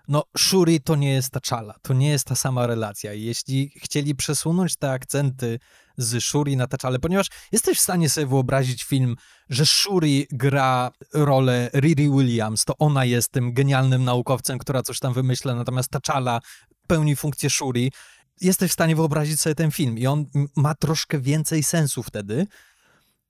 [0.09, 3.12] no Shuri to nie jest ta czala, to nie jest ta sama relacja.
[3.12, 5.59] jeśli chcieli przesunąć te akcenty
[5.96, 9.16] z Shuri na czale, ponieważ jesteś w stanie sobie wyobrazić film,
[9.48, 15.12] że Shuri gra rolę Riri Williams, to ona jest tym genialnym naukowcem, która coś tam
[15.12, 16.40] wymyśla, natomiast czala
[16.87, 17.92] pełni funkcję Shuri.
[18.40, 20.26] Jesteś w stanie wyobrazić sobie ten film i on
[20.57, 22.46] ma troszkę więcej sensu wtedy.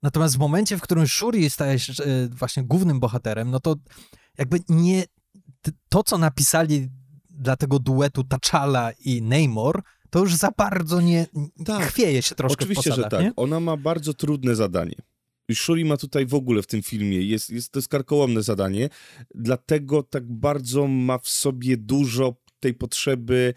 [0.02, 3.76] Natomiast w momencie, w którym Shuri staje się e, właśnie głównym bohaterem, no to
[4.38, 5.04] jakby nie,
[5.88, 6.88] to, co napisali
[7.30, 11.26] dla tego duetu T'Challa i Namor, to już za bardzo nie
[11.64, 11.82] tak.
[11.82, 13.24] chwieje się troszkę Oczywiście, posadach, że tak.
[13.24, 13.32] Nie?
[13.36, 14.96] Ona ma bardzo trudne zadanie.
[15.54, 18.88] Shuri ma tutaj w ogóle w tym filmie, jest, jest to jest karkołomne zadanie,
[19.34, 23.54] dlatego tak bardzo ma w sobie dużo tej potrzeby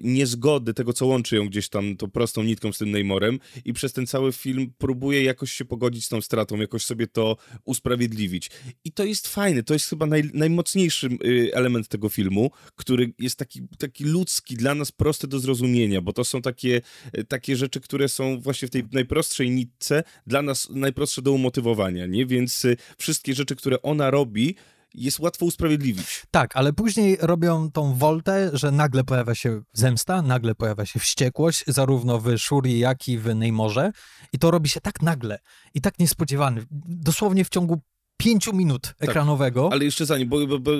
[0.00, 3.92] niezgody tego, co łączy ją gdzieś tam tą prostą nitką z tym Neymorem i przez
[3.92, 8.50] ten cały film próbuje jakoś się pogodzić z tą stratą, jakoś sobie to usprawiedliwić.
[8.84, 13.38] I to jest fajne, to jest chyba naj, najmocniejszy y, element tego filmu, który jest
[13.38, 16.80] taki, taki ludzki, dla nas prosty do zrozumienia, bo to są takie,
[17.18, 22.06] y, takie rzeczy, które są właśnie w tej najprostszej nitce dla nas najprostsze do umotywowania,
[22.06, 22.26] nie?
[22.26, 22.66] Więc
[22.98, 24.54] wszystkie rzeczy, które ona robi,
[24.94, 26.22] jest łatwo usprawiedliwić.
[26.30, 31.64] Tak, ale później robią tą woltę, że nagle pojawia się zemsta, nagle pojawia się wściekłość,
[31.66, 33.92] zarówno w Shuri, jak i w Neymorze.
[34.32, 35.38] I to robi się tak nagle
[35.74, 36.66] i tak niespodziewany.
[36.86, 37.80] Dosłownie w ciągu
[38.16, 39.62] pięciu minut tak, ekranowego.
[39.62, 40.70] Tak, ale jeszcze zanim, bo, bo, bo,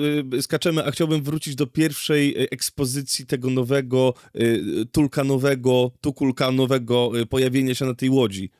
[0.41, 7.85] skaczemy, a chciałbym wrócić do pierwszej e, ekspozycji tego nowego, y, tulkanowego, tukulkanowego pojawienia się
[7.85, 8.51] na tej łodzi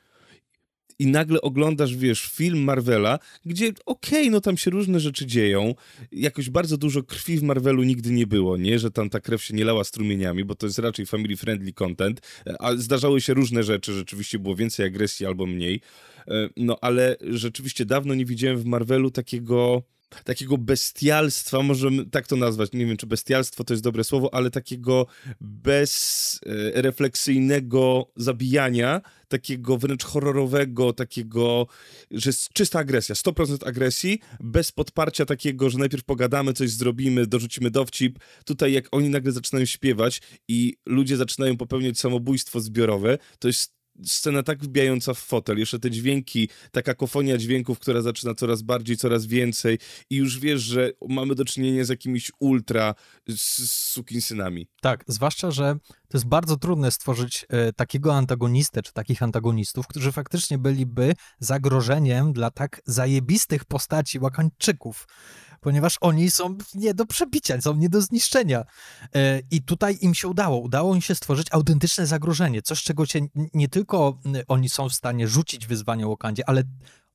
[0.98, 5.74] i nagle oglądasz, wiesz, film Marvela, gdzie okej, okay, no tam się różne rzeczy dzieją,
[6.12, 9.54] jakoś bardzo dużo krwi w Marvelu nigdy nie było, nie, że tam ta krew się
[9.54, 12.20] nie lała strumieniami, bo to jest raczej family friendly content,
[12.58, 15.80] a zdarzały się różne rzeczy, rzeczywiście było więcej agresji albo mniej,
[16.28, 19.82] e, no ale rzeczywiście dawno nie widziałem w Marvelu takiego
[20.24, 24.50] takiego bestialstwa, może tak to nazwać, nie wiem czy bestialstwo to jest dobre słowo, ale
[24.50, 25.06] takiego
[25.40, 31.66] bezrefleksyjnego zabijania, takiego wręcz horrorowego, takiego,
[32.10, 37.70] że jest czysta agresja, 100% agresji, bez podparcia takiego, że najpierw pogadamy, coś zrobimy, dorzucimy
[37.70, 38.18] dowcip.
[38.44, 44.42] Tutaj jak oni nagle zaczynają śpiewać i ludzie zaczynają popełniać samobójstwo zbiorowe, to jest scena
[44.42, 49.26] tak wbijająca w fotel, jeszcze te dźwięki, ta kakofonia dźwięków, która zaczyna coraz bardziej, coraz
[49.26, 49.78] więcej
[50.10, 52.94] i już wiesz, że mamy do czynienia z jakimiś ultra
[53.36, 54.66] sukinsynami.
[54.80, 55.76] Tak, zwłaszcza, że
[56.08, 62.32] to jest bardzo trudne stworzyć e, takiego antagonistę, czy takich antagonistów, którzy faktycznie byliby zagrożeniem
[62.32, 65.06] dla tak zajebistych postaci Łakańczyków
[65.60, 68.64] ponieważ oni są nie do przebicia, są nie do zniszczenia.
[69.14, 70.58] E, I tutaj im się udało.
[70.58, 73.20] Udało im się stworzyć autentyczne zagrożenie, coś czego się
[73.54, 74.18] nie tylko
[74.48, 76.62] oni są w stanie rzucić wyzwanie Łokandzie, ale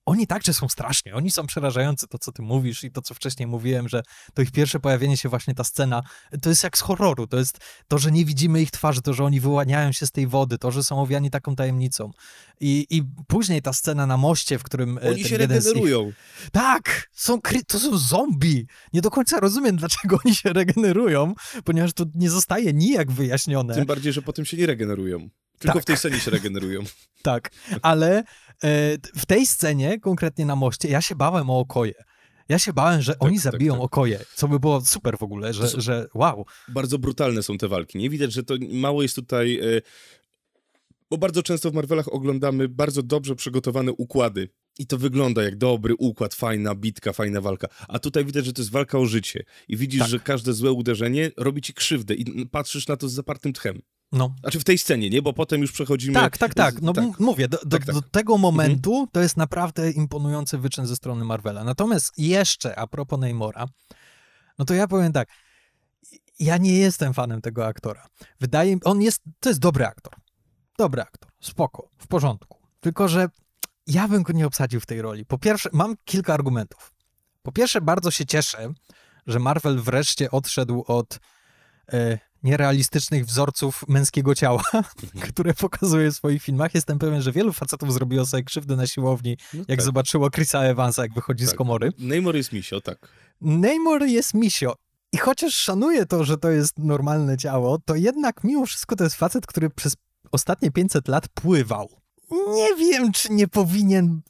[0.06, 3.48] oni także są straszni, oni są przerażający, to co ty mówisz i to, co wcześniej
[3.48, 6.04] mówiłem, że to ich pierwsze pojawienie się, właśnie ta scena,
[6.42, 9.24] to jest jak z horroru, to jest to, że nie widzimy ich twarzy, to, że
[9.24, 12.12] oni wyłaniają się z tej wody, to, że są owiani taką tajemnicą.
[12.60, 14.98] I, i później ta scena na moście, w którym...
[14.98, 16.10] E, oni się regenerują.
[16.10, 16.50] Ich...
[16.52, 17.64] Tak, są kry...
[17.64, 18.68] to są zombie.
[18.94, 23.76] Nie do końca rozumiem, dlaczego oni się regenerują, ponieważ to nie zostaje nijak wyjaśnione.
[23.76, 25.30] Tym bardziej, że potem się nie regenerują.
[25.60, 25.84] Tylko tak.
[25.84, 26.84] w tej scenie się regenerują.
[27.24, 28.24] Tak, ale e,
[29.16, 31.94] w tej scenie, konkretnie na moście, ja się bałem o okoje.
[32.50, 33.84] Ja się bałem, że tak, oni tak, zabiją tak.
[33.84, 36.46] okoje, co by było super w ogóle, że, że wow.
[36.68, 37.98] Bardzo brutalne są te walki.
[37.98, 39.60] Nie widać, że to mało jest tutaj.
[39.60, 39.82] E,
[41.10, 44.50] bo bardzo często w Marvelach oglądamy bardzo dobrze przygotowane układy.
[44.80, 47.68] I to wygląda jak dobry układ, fajna bitka, fajna walka.
[47.88, 49.44] A tutaj widać, że to jest walka o życie.
[49.68, 50.10] I widzisz, tak.
[50.10, 52.14] że każde złe uderzenie robi ci krzywdę.
[52.14, 53.82] I patrzysz na to z zapartym tchem.
[54.14, 54.36] No.
[54.40, 55.22] Znaczy w tej scenie, nie?
[55.22, 56.14] Bo potem już przechodzimy...
[56.14, 56.82] Tak, tak, tak.
[56.82, 57.20] No tak.
[57.20, 57.96] mówię, do, do, tak, tak.
[57.96, 59.08] do tego momentu mhm.
[59.12, 61.64] to jest naprawdę imponujący wyczyn ze strony Marvela.
[61.64, 63.66] Natomiast jeszcze a propos Neymora,
[64.60, 65.30] no to ja powiem tak,
[66.40, 68.08] ja nie jestem fanem tego aktora.
[68.40, 70.14] Wydaje mi on jest, to jest dobry aktor.
[70.78, 72.58] Dobry aktor, spoko, w porządku.
[72.80, 73.30] Tylko, że
[73.88, 75.26] ja bym go nie obsadził w tej roli.
[75.26, 76.94] Po pierwsze, mam kilka argumentów.
[77.42, 78.74] Po pierwsze, bardzo się cieszę,
[79.28, 81.20] że Marvel wreszcie odszedł od
[81.94, 84.84] e, nierealistycznych wzorców męskiego ciała, mhm.
[85.30, 86.76] które pokazuje w swoich filmach.
[86.76, 89.86] Jestem pewien, że wielu facetów zrobiło sobie krzywdę na siłowni, no jak tak.
[89.86, 91.54] zobaczyło Chrisa Evansa, jak wychodzi tak.
[91.54, 91.92] z komory.
[92.00, 92.98] Neymar jest misio, tak.
[93.42, 94.76] Neymar jest misio.
[95.12, 99.16] I chociaż szanuję to, że to jest normalne ciało, to jednak mimo wszystko to jest
[99.16, 99.96] facet, który przez
[100.32, 101.90] ostatnie 500 lat pływał.
[102.32, 104.22] Nie wiem, czy nie powinien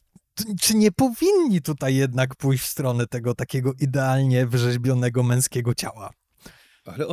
[0.60, 6.10] czy nie powinni tutaj jednak pójść w stronę tego takiego idealnie wyrzeźbionego męskiego ciała?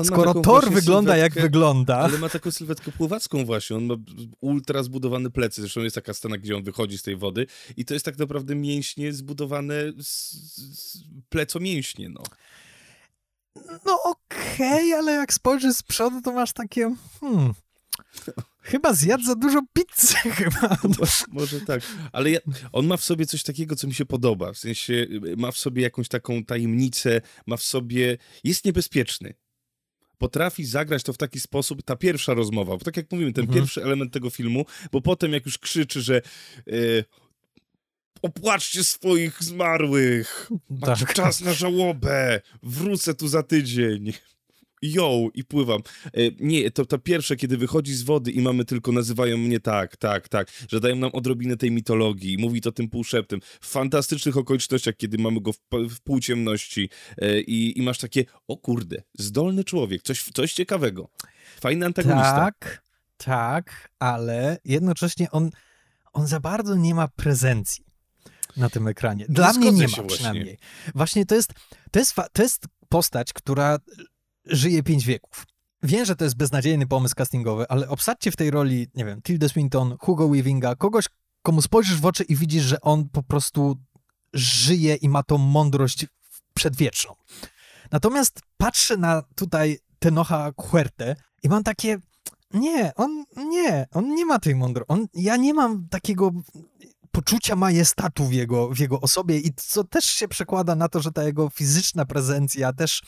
[0.03, 1.97] Skoro Thor wygląda jak wygląda.
[1.97, 3.75] Ale ma taką sylwetkę pływacką właśnie.
[3.75, 3.95] On ma
[4.41, 5.61] ultra zbudowane plecy.
[5.61, 8.55] Zresztą jest taka scena, gdzie on wychodzi z tej wody i to jest tak naprawdę
[8.55, 10.31] mięśnie zbudowane z,
[10.79, 12.23] z plecomięśnie, no.
[13.85, 16.95] No okej, okay, ale jak spojrzysz z przodu, to masz takie...
[17.19, 17.53] Hmm,
[18.61, 20.77] Chyba zjadł za dużo pizzy, chyba.
[21.31, 21.81] Może tak,
[22.11, 22.39] ale ja,
[22.71, 24.53] on ma w sobie coś takiego, co mi się podoba.
[24.53, 25.07] W sensie
[25.37, 28.17] ma w sobie jakąś taką tajemnicę, ma w sobie.
[28.43, 29.33] Jest niebezpieczny
[30.21, 33.59] potrafi zagrać to w taki sposób, ta pierwsza rozmowa, bo tak jak mówimy, ten mhm.
[33.59, 36.21] pierwszy element tego filmu, bo potem jak już krzyczy, że
[36.65, 37.03] yy,
[38.21, 41.13] opłaczcie swoich zmarłych, macie tak.
[41.13, 44.13] czas na żałobę, wrócę tu za tydzień.
[44.81, 45.81] Yo, i pływam.
[46.05, 49.97] E, nie, to, to pierwsze, kiedy wychodzi z wody i mamy tylko, nazywają mnie tak,
[49.97, 54.95] tak, tak, że dają nam odrobinę tej mitologii, mówi to tym półszeptem, w fantastycznych okolicznościach,
[54.97, 60.01] kiedy mamy go w, w półciemności e, i, i masz takie, o kurde, zdolny człowiek,
[60.01, 61.09] coś, coś ciekawego.
[61.59, 62.35] Fajny antagonista.
[62.35, 62.83] Tak,
[63.17, 65.49] tak, ale jednocześnie on,
[66.13, 67.85] on za bardzo nie ma prezencji
[68.57, 69.25] na tym ekranie.
[69.29, 70.57] Dla mnie nie ma przynajmniej.
[70.57, 70.91] Właśnie.
[70.95, 71.53] właśnie to jest,
[71.91, 73.77] to jest, to jest postać, która
[74.45, 75.45] żyje pięć wieków.
[75.83, 79.49] Wiem, że to jest beznadziejny pomysł castingowy, ale obsadźcie w tej roli, nie wiem, Tilda
[79.49, 81.05] Swinton, Hugo Weavinga, kogoś,
[81.41, 83.77] komu spojrzysz w oczy i widzisz, że on po prostu
[84.33, 86.05] żyje i ma tą mądrość
[86.53, 87.15] przedwieczną.
[87.91, 91.97] Natomiast patrzę na tutaj Tenocha Huertę i mam takie,
[92.53, 94.93] nie, on nie, on nie ma tej mądrości.
[95.13, 96.31] Ja nie mam takiego
[97.11, 101.11] poczucia majestatu w jego, w jego osobie i co też się przekłada na to, że
[101.11, 103.03] ta jego fizyczna prezencja też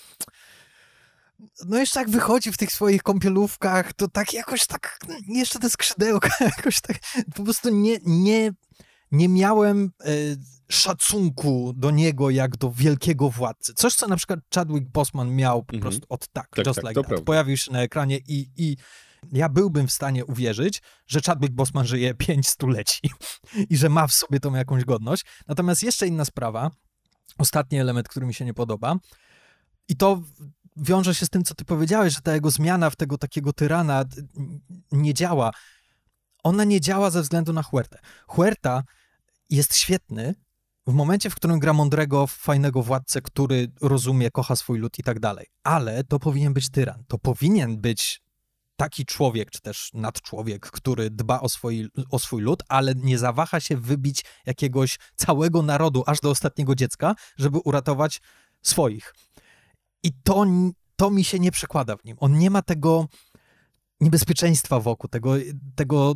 [1.66, 6.30] no jeszcze jak wychodzi w tych swoich kąpielówkach, to tak jakoś tak, jeszcze te skrzydełka
[6.58, 7.00] jakoś tak,
[7.36, 8.52] po prostu nie, nie,
[9.12, 10.38] nie miałem y,
[10.70, 13.74] szacunku do niego jak do wielkiego władcy.
[13.74, 15.82] Coś, co na przykład Chadwick Boseman miał po mhm.
[15.82, 17.08] prostu od tak, tak just tak, like that.
[17.08, 17.26] Prawda.
[17.26, 18.78] Pojawił się na ekranie i, i
[19.32, 23.02] ja byłbym w stanie uwierzyć, że Chadwick Boseman żyje pięć stuleci
[23.70, 25.26] i że ma w sobie tą jakąś godność.
[25.48, 26.72] Natomiast jeszcze inna sprawa,
[27.38, 28.96] ostatni element, który mi się nie podoba,
[29.88, 30.22] i to
[30.78, 34.04] wiąże się z tym, co ty powiedziałeś, że ta jego zmiana w tego takiego tyrana
[34.92, 35.52] nie działa.
[36.44, 38.00] Ona nie działa ze względu na Huertę.
[38.28, 38.84] Huerta
[39.50, 40.36] jest świetny
[40.88, 45.20] w momencie, w którym gra mądrego, fajnego władcę, który rozumie, kocha swój lud i tak
[45.20, 45.46] dalej.
[45.64, 47.04] Ale to powinien być tyran.
[47.08, 48.22] To powinien być
[48.76, 53.60] taki człowiek, czy też nadczłowiek, który dba o swój, o swój lud, ale nie zawaha
[53.60, 58.22] się wybić jakiegoś całego narodu, aż do ostatniego dziecka, żeby uratować
[58.62, 59.14] swoich.
[60.04, 60.46] I to,
[60.96, 62.18] to mi się nie przekłada w nim.
[62.20, 63.08] On nie ma tego
[64.02, 65.34] niebezpieczeństwa wokół, tego,
[65.76, 66.16] tego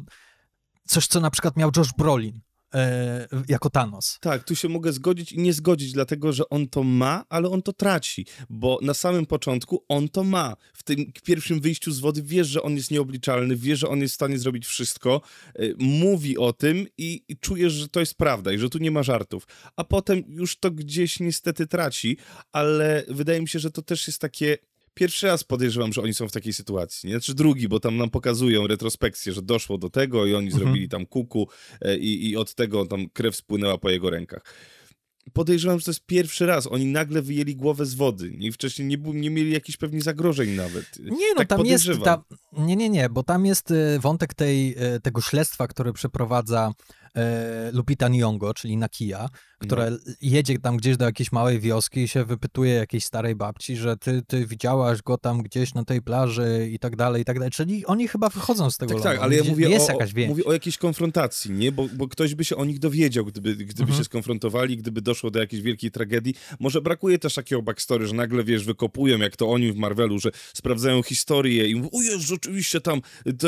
[0.88, 2.42] coś, co na przykład miał Josh Brolin
[2.74, 4.18] e, jako Thanos.
[4.22, 7.62] Tak, tu się mogę zgodzić i nie zgodzić, dlatego że on to ma, ale on
[7.62, 10.56] to traci, bo na samym początku on to ma.
[10.74, 14.14] W tym pierwszym wyjściu z wody wiesz, że on jest nieobliczalny, wiesz, że on jest
[14.14, 15.22] w stanie zrobić wszystko,
[15.56, 18.92] e, mówi o tym i, i czujesz, że to jest prawda i że tu nie
[18.92, 19.48] ma żartów.
[19.76, 22.18] A potem już to gdzieś niestety traci,
[22.52, 24.58] ale wydaje mi się, że to też jest takie
[24.98, 27.10] pierwszy raz podejrzewam, że oni są w takiej sytuacji.
[27.10, 27.14] Nie?
[27.14, 30.64] Znaczy drugi, bo tam nam pokazują retrospekcję, że doszło do tego i oni mhm.
[30.64, 31.50] zrobili tam kuku
[31.82, 34.44] e, i, i od tego tam krew spłynęła po jego rękach
[35.34, 36.68] podejrzewam, że to jest pierwszy raz.
[36.68, 38.28] Oni nagle wyjęli głowę z wody.
[38.28, 40.86] I wcześniej nie, nie mieli jakichś pewnie zagrożeń nawet.
[41.00, 41.86] Nie, no tak tam jest.
[42.04, 46.74] Ta, nie, nie, nie, bo tam jest e, wątek tej, e, tego śledztwa, które przeprowadza
[47.18, 49.98] e, Lupita Nyong'o, czyli Nakia, która no.
[50.22, 54.22] jedzie tam gdzieś do jakiejś małej wioski i się wypytuje jakiejś starej babci, że ty,
[54.28, 57.52] ty widziałaś go tam gdzieś na tej plaży i tak dalej, i tak dalej.
[57.52, 60.30] Czyli oni chyba wychodzą z tego Tak, tak, ale ja mówię, jest o, jakaś więź.
[60.30, 61.72] mówię o jakiejś konfrontacji, nie?
[61.72, 63.98] Bo, bo ktoś by się o nich dowiedział, gdyby, gdyby mhm.
[63.98, 66.34] się skonfrontowali, gdyby doszło do jakiejś wielkiej tragedii.
[66.60, 70.32] Może brakuje też takiego backstory, że nagle, wiesz, wykopują, jak to oni w Marvelu, że
[70.54, 73.02] sprawdzają historię i mówią, o Jezu, rzeczywiście tam,
[73.40, 73.48] to,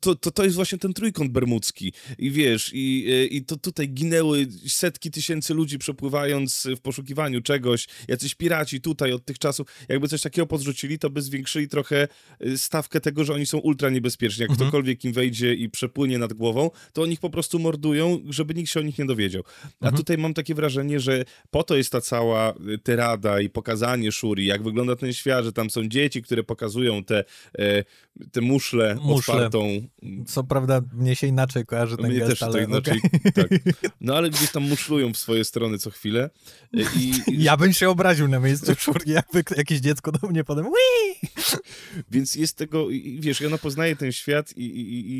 [0.00, 1.92] to, to, to jest właśnie ten trójkąt bermudzki.
[2.18, 8.34] I wiesz, i, i to tutaj ginęły setki tysięcy ludzi przepływając w poszukiwaniu czegoś, jacyś
[8.34, 12.08] piraci tutaj od tych czasów, jakby coś takiego podrzucili, to by zwiększyli trochę
[12.46, 14.42] y, stawkę tego, że oni są ultra niebezpieczni.
[14.42, 14.68] Jak mhm.
[14.68, 18.70] ktokolwiek im wejdzie i przepłynie nad głową, to oni ich po prostu mordują, żeby nikt
[18.70, 19.42] się o nich nie dowiedział.
[19.64, 19.96] A mhm.
[19.96, 24.46] tutaj mam takie wrażenie, że po to jest ta cała y, tyrada i pokazanie Shuri,
[24.46, 27.24] jak wygląda ten świat, że tam są dzieci, które pokazują te,
[27.58, 27.84] e,
[28.32, 29.88] te muszle, muszle otwartą.
[30.26, 33.32] Co prawda mnie się inaczej kojarzy ten mnie gest, też ale to okay.
[33.32, 33.48] tak.
[34.00, 36.30] No ale gdzieś tam muszlują w swoje strony co chwilę.
[36.74, 37.12] E, I,
[37.44, 41.30] ja bym się obraził na miejscu Shuri, jakby jakieś dziecko do mnie potem Wii!
[42.10, 42.86] Więc jest tego,
[43.20, 45.10] wiesz, ona poznaje ten świat i, i,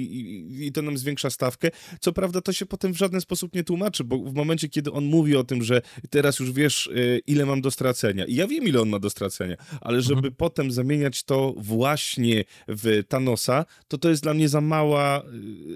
[0.60, 1.70] i, i to nam zwiększa stawkę.
[2.00, 5.04] Co prawda to się potem w żaden sposób nie tłumaczy, bo w momencie, kiedy on
[5.04, 8.24] mówi o tym, że teraz już wiesz, e, ile mam do stracenia.
[8.24, 10.34] I ja wiem, ile on ma do stracenia, ale żeby mhm.
[10.34, 15.22] potem zamieniać to właśnie w Thanosa, to to jest dla mnie za mała,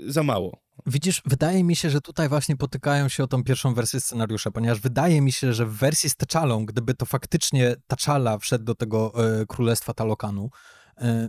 [0.07, 0.63] e, za mało.
[0.87, 4.81] Widzisz, wydaje mi się, że tutaj właśnie potykają się o tą pierwszą wersję scenariusza, ponieważ
[4.81, 9.13] wydaje mi się, że w wersji z T'Challą, gdyby to faktycznie T'Challa wszedł do tego
[9.41, 10.51] e, królestwa Talokanu,
[10.99, 11.29] e,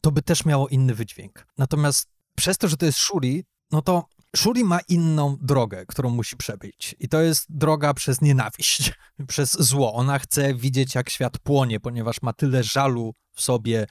[0.00, 1.46] to by też miało inny wydźwięk.
[1.58, 4.04] Natomiast przez to, że to jest Shuri, no to
[4.36, 6.96] Shuri ma inną drogę, którą musi przebyć.
[6.98, 8.92] I to jest droga przez nienawiść,
[9.28, 9.94] przez zło.
[9.94, 13.86] Ona chce widzieć, jak świat płonie, ponieważ ma tyle żalu w sobie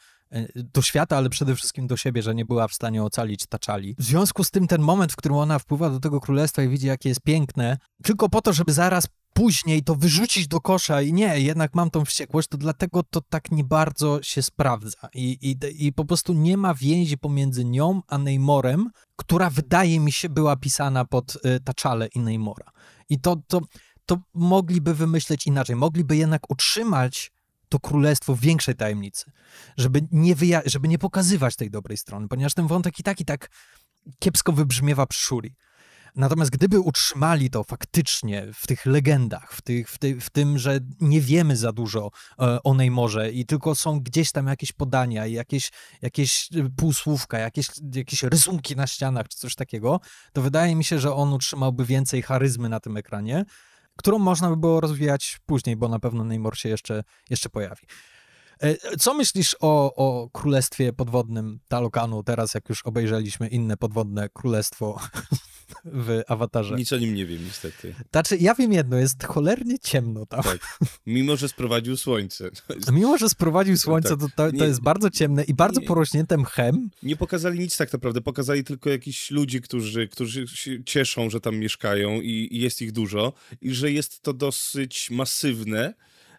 [0.56, 3.96] do świata, ale przede wszystkim do siebie, że nie była w stanie ocalić Taczali.
[4.00, 6.88] W związku z tym ten moment, w którym ona wpływa do tego królestwa i widzi,
[6.88, 11.40] jakie jest piękne, tylko po to, żeby zaraz później to wyrzucić do kosza i nie,
[11.40, 15.10] jednak mam tą wściekłość, to dlatego to tak nie bardzo się sprawdza.
[15.14, 20.12] I, i, i po prostu nie ma więzi pomiędzy nią a Neymorem, która wydaje mi
[20.12, 22.72] się była pisana pod y, Taczale i Neymora.
[23.10, 23.62] I to, to,
[24.06, 25.76] to mogliby wymyśleć inaczej.
[25.76, 27.32] Mogliby jednak utrzymać
[27.70, 29.32] to królestwo większej tajemnicy,
[29.78, 33.26] żeby nie, wyja- żeby nie pokazywać tej dobrej strony, ponieważ ten wątek i tak i
[33.26, 33.50] tak
[34.20, 35.56] kiepsko wybrzmiewa przy Shuri.
[36.16, 40.80] Natomiast gdyby utrzymali to faktycznie w tych legendach, w, tych, w, ty, w tym, że
[41.02, 45.72] nie wiemy za dużo e, o Neymorze i tylko są gdzieś tam jakieś podania, jakieś,
[46.02, 50.00] jakieś e, półsłówka, jakieś, jakieś rysunki na ścianach czy coś takiego,
[50.34, 53.46] to wydaje mi się, że on utrzymałby więcej charyzmy na tym ekranie,
[53.98, 57.88] którą można by było rozwijać później, bo na pewno Neymar się jeszcze, jeszcze pojawi.
[58.62, 65.00] E, co myślisz o, o królestwie podwodnym Talokanu, teraz jak już obejrzeliśmy inne podwodne królestwo
[65.86, 66.76] w awatarze?
[66.76, 67.96] Nic o nim nie wiem, niestety.
[68.12, 70.44] Znaczy, ja wiem jedno, jest cholernie ciemno tam.
[70.44, 70.78] Tak.
[71.06, 72.50] Mimo, że sprowadził słońce.
[72.92, 74.20] Mimo, że sprowadził słońce, tak.
[74.20, 76.90] to, to, to, jest bardzo ciemne i bardzo nie, porośnięte mchem.
[77.04, 78.22] Nie pokazali nic tak naprawdę.
[78.22, 82.92] Pokazali tylko jakichś ludzi, którzy, którzy się cieszą, że tam mieszkają i, i jest ich
[82.92, 85.94] dużo i że jest to dosyć masywne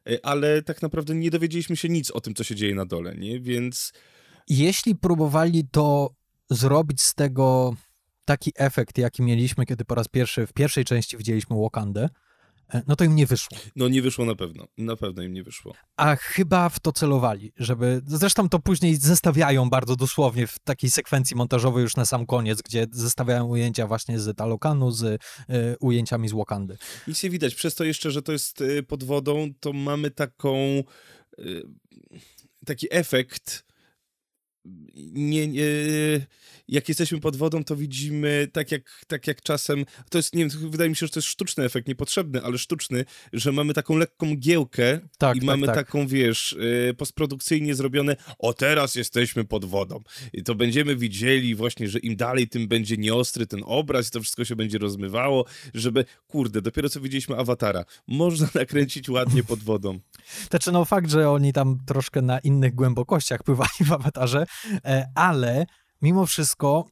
[0.08, 3.14] E, ale tak naprawdę nie dowiedzieliśmy się nic o tym, co się dzieje na dole,
[3.14, 3.40] nie?
[3.40, 3.92] Więc...
[4.48, 6.10] Jeśli próbowali to
[6.50, 7.76] zrobić z tego
[8.28, 12.08] taki efekt, jaki mieliśmy, kiedy po raz pierwszy w pierwszej części widzieliśmy Wakandę,
[12.74, 13.58] E, no to im nie wyszło.
[13.76, 15.74] No nie wyszło na pewno, na pewno im nie wyszło.
[15.96, 21.36] A chyba w to celowali, żeby, zresztą to później zestawiają bardzo dosłownie w takiej sekwencji
[21.36, 25.18] montażowej już na sam koniec, gdzie zestawiają ujęcia właśnie z Talokanu, z y,
[25.80, 26.78] ujęciami z Wakandy.
[27.06, 30.56] Nic nie widać, przez to jeszcze, że to jest y, pod wodą, to mamy taką,
[31.38, 31.62] y,
[32.66, 33.67] taki efekt,
[34.94, 35.62] nie, nie,
[36.68, 40.70] jak jesteśmy pod wodą, to widzimy tak jak, tak jak czasem, to jest, nie wiem,
[40.70, 44.36] wydaje mi się, że to jest sztuczny efekt, niepotrzebny, ale sztuczny, że mamy taką lekką
[44.36, 45.74] giełkę tak, i tak, mamy tak.
[45.74, 50.02] taką, wiesz, y, postprodukcyjnie zrobione, o teraz jesteśmy pod wodą.
[50.32, 54.20] I to będziemy widzieli właśnie, że im dalej, tym będzie nieostry ten obraz i to
[54.20, 55.44] wszystko się będzie rozmywało,
[55.74, 60.00] żeby, kurde, dopiero co widzieliśmy Awatara, można nakręcić ładnie pod wodą.
[60.50, 64.46] Znaczy, no fakt, że oni tam troszkę na innych głębokościach pływali w Awatarze,
[65.14, 65.66] ale
[66.02, 66.84] mimo wszystko,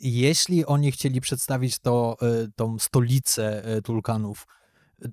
[0.00, 2.26] jeśli oni chcieli przedstawić to, e,
[2.56, 4.46] tą stolicę e, Tulkanów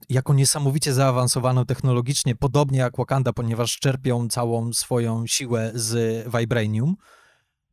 [0.09, 6.95] jako niesamowicie zaawansowaną technologicznie, podobnie jak Wakanda, ponieważ czerpią całą swoją siłę z Vibranium,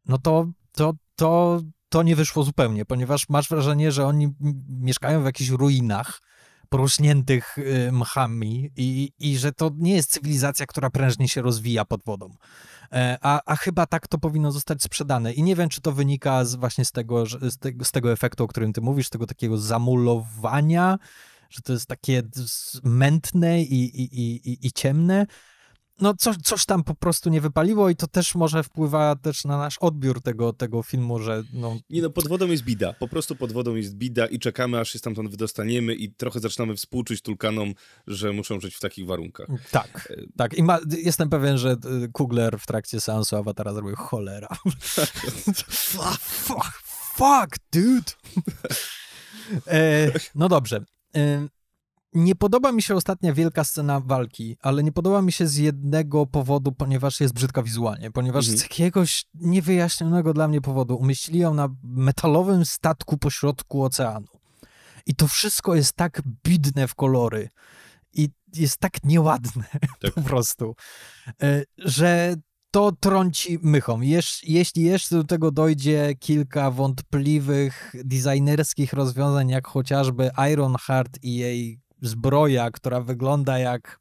[0.07, 4.35] no to, to, to, to nie wyszło zupełnie, ponieważ masz wrażenie, że oni
[4.69, 6.21] mieszkają w jakichś ruinach,
[6.69, 7.57] porośniętych
[7.93, 12.31] mchami i, i że to nie jest cywilizacja, która prężnie się rozwija pod wodą.
[12.93, 15.33] E, a, a chyba tak to powinno zostać sprzedane.
[15.33, 18.45] I nie wiem, czy to wynika z, właśnie z tego, z tego, z tego efektu,
[18.45, 20.99] o którym ty mówisz, tego takiego zamulowania,
[21.51, 22.23] że to jest takie
[22.85, 24.21] mętne i, i,
[24.51, 25.27] i, i ciemne,
[26.01, 29.59] no coś, coś tam po prostu nie wypaliło i to też może wpływa też na
[29.59, 31.77] nasz odbiór tego, tego filmu, że no...
[31.91, 34.91] Nie no, pod wodą jest bida, po prostu pod wodą jest bida i czekamy, aż
[34.91, 37.75] się stamtąd wydostaniemy i trochę zaczynamy współczuć Tulkanom,
[38.07, 39.49] że muszą żyć w takich warunkach.
[39.71, 41.77] Tak, e, tak i ma, jestem pewien, że e,
[42.13, 44.49] Kugler w trakcie seansu Awatara zrobił cholera.
[45.71, 46.83] fuck, fuck,
[47.15, 48.13] fuck, dude!
[49.67, 50.85] e, no dobrze.
[51.17, 51.49] E,
[52.13, 56.27] nie podoba mi się ostatnia wielka scena walki, ale nie podoba mi się z jednego
[56.27, 58.59] powodu, ponieważ jest brzydka wizualnie, ponieważ mhm.
[58.59, 64.27] z jakiegoś niewyjaśnionego dla mnie powodu umieścili ją na metalowym statku pośrodku oceanu.
[65.07, 67.49] I to wszystko jest tak bidne w kolory
[68.13, 69.65] i jest tak nieładne
[70.03, 70.15] tak.
[70.15, 70.75] po prostu,
[71.43, 72.37] e, że
[72.71, 73.59] to trąci.
[74.01, 81.81] Jesz, jeśli jeszcze do tego dojdzie kilka wątpliwych designerskich rozwiązań, jak chociażby Ironheart i jej
[82.03, 84.01] zbroja, która wygląda jak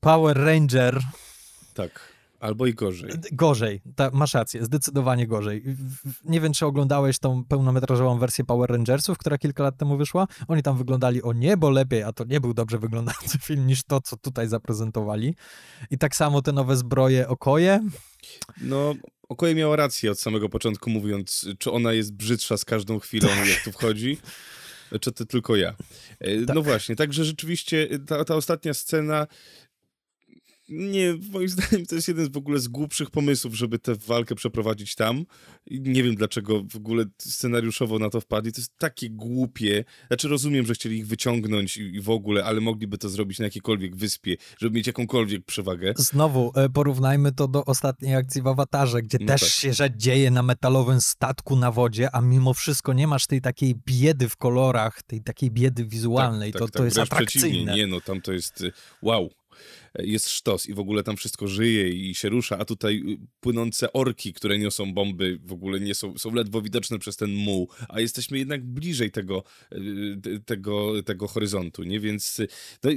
[0.00, 1.00] Power Ranger.
[1.74, 2.18] Tak.
[2.40, 3.10] Albo i gorzej.
[3.32, 5.64] Gorzej, ta, masz rację, zdecydowanie gorzej.
[6.24, 10.26] Nie wiem, czy oglądałeś tą pełnometrażową wersję Power Rangersów, która kilka lat temu wyszła.
[10.48, 14.00] Oni tam wyglądali o niebo lepiej, a to nie był dobrze wyglądający film niż to,
[14.00, 15.34] co tutaj zaprezentowali.
[15.90, 17.80] I tak samo te nowe zbroje Okoje.
[18.60, 18.94] No,
[19.28, 23.64] Okoje miała rację od samego początku, mówiąc, czy ona jest brzydsza z każdą chwilą, jak
[23.64, 24.18] tu wchodzi.
[25.00, 25.74] Czy to tylko ja?
[26.20, 26.56] E, tak.
[26.56, 29.26] No właśnie, także rzeczywiście ta, ta ostatnia scena
[30.68, 34.34] Nie, moim zdaniem to jest jeden z w ogóle z głupszych pomysłów, żeby tę walkę
[34.34, 35.24] przeprowadzić tam.
[35.70, 38.52] Nie wiem dlaczego w ogóle scenariuszowo na to wpadli.
[38.52, 39.84] To jest takie głupie.
[40.08, 43.44] Znaczy rozumiem, że chcieli ich wyciągnąć i, i w ogóle, ale mogliby to zrobić na
[43.44, 45.92] jakiejkolwiek wyspie, żeby mieć jakąkolwiek przewagę.
[45.96, 49.50] Znowu, e, porównajmy to do ostatniej akcji w Awatarze, gdzie no też tak.
[49.50, 53.74] się że dzieje na metalowym statku na wodzie, a mimo wszystko nie masz tej takiej
[53.86, 56.52] biedy w kolorach, tej takiej biedy wizualnej.
[56.52, 56.84] Tak, to, tak, to tak.
[56.84, 57.74] jest atrakcyjne.
[57.74, 59.30] Nie, no tam to jest y, wow
[59.98, 63.92] jest sztos i w ogóle tam wszystko żyje i się rusza, a tutaj y, płynące
[63.92, 68.00] orki, które niosą bomby, w ogóle nie są, są ledwo widoczne przez ten muł, a
[68.00, 72.00] jesteśmy jednak bliżej tego, y, tego, tego horyzontu, nie?
[72.00, 72.48] Więc y,
[72.84, 72.90] no,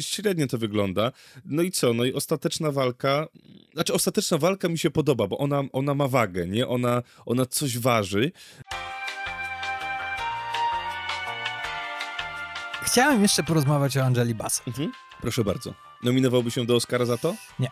[0.00, 1.12] średnio to wygląda.
[1.44, 1.94] No i co?
[1.94, 3.28] No i ostateczna walka,
[3.72, 6.68] znaczy ostateczna walka mi się podoba, bo ona, ona ma wagę, nie?
[6.68, 8.32] Ona, ona coś waży.
[12.82, 14.68] Chciałem jeszcze porozmawiać o Angeli Bassett.
[14.68, 14.92] Mhm.
[15.20, 15.91] Proszę bardzo.
[16.02, 17.34] Nominowałby się do Oscara za to?
[17.58, 17.70] Nie,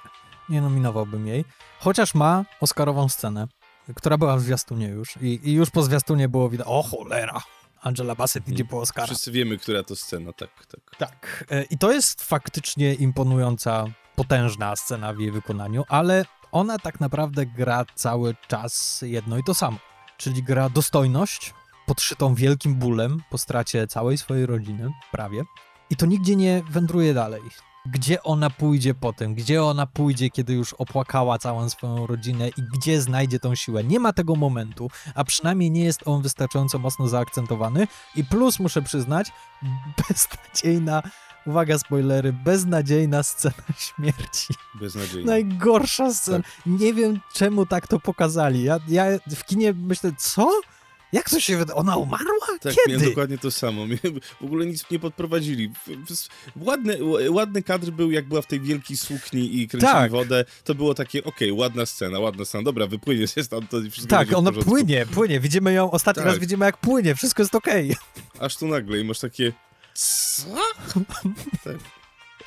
[0.49, 1.45] nie nominowałbym jej.
[1.81, 3.49] Chociaż ma Oscarową scenę,
[3.95, 5.17] która była w zwiastunie już.
[5.17, 7.43] I, i już po zwiastunie było widać, o cholera,
[7.83, 9.07] Angela Bassett idzie po Oscara.
[9.07, 10.97] Wszyscy wiemy, która to scena, tak, tak.
[10.99, 11.45] Tak.
[11.51, 13.85] E, I to jest faktycznie imponująca,
[14.17, 19.55] potężna scena w jej wykonaniu, ale ona tak naprawdę gra cały czas jedno i to
[19.55, 19.79] samo.
[20.17, 21.55] Czyli gra dostojność,
[21.87, 25.43] podszytą wielkim bólem po stracie całej swojej rodziny, prawie.
[25.91, 27.43] I to nigdzie nie wędruje dalej.
[27.87, 29.35] Gdzie ona pójdzie potem?
[29.35, 33.85] Gdzie ona pójdzie, kiedy już opłakała całą swoją rodzinę i gdzie znajdzie tą siłę?
[33.85, 37.87] Nie ma tego momentu, a przynajmniej nie jest on wystarczająco mocno zaakcentowany.
[38.17, 39.33] I plus, muszę przyznać,
[40.09, 41.03] beznadziejna
[41.47, 44.55] uwaga, spoilery, beznadziejna scena śmierci.
[44.81, 45.31] Beznadziejna.
[45.31, 46.43] Najgorsza scena.
[46.43, 46.67] Tak.
[46.67, 48.63] Nie wiem, czemu tak to pokazali.
[48.63, 49.05] Ja, ja
[49.37, 50.51] w kinie myślę, co?
[51.13, 51.75] Jak to się wyda?
[51.75, 52.47] Ona umarła?
[52.61, 52.89] Tak, Kiedy?
[52.89, 53.87] miałem dokładnie to samo.
[54.41, 55.73] W ogóle nic nie podprowadzili.
[56.57, 56.99] Ładny,
[57.31, 60.11] ładny kadr był, jak była w tej wielkiej sukni i kręcili tak.
[60.11, 60.45] wodę.
[60.65, 62.65] To było takie, okej, okay, ładna scena, ładna scena.
[62.65, 65.41] Dobra, wypłynie się stamtąd i wszystko Tak, ona płynie, płynie.
[65.41, 66.33] Widzimy ją, ostatni tak.
[66.33, 67.15] raz widzimy, jak płynie.
[67.15, 67.93] Wszystko jest okej.
[67.93, 68.47] Okay.
[68.47, 69.53] Aż tu nagle i masz takie...
[69.95, 70.47] Co?
[71.65, 71.77] tak.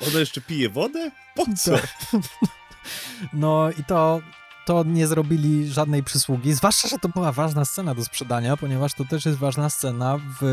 [0.08, 1.10] Ona jeszcze pije wodę?
[1.34, 1.72] Po co?
[1.72, 1.96] Tak.
[3.32, 4.20] No i to
[4.64, 9.04] to nie zrobili żadnej przysługi, zwłaszcza, że to była ważna scena do sprzedania, ponieważ to
[9.04, 10.44] też jest ważna scena w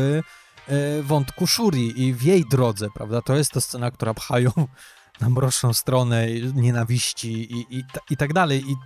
[0.68, 3.22] e, wątku Shuri i w jej drodze, prawda?
[3.22, 4.50] To jest to scena, która pchają
[5.20, 8.64] na mroczną stronę nienawiści i, i, i tak dalej.
[8.70, 8.76] I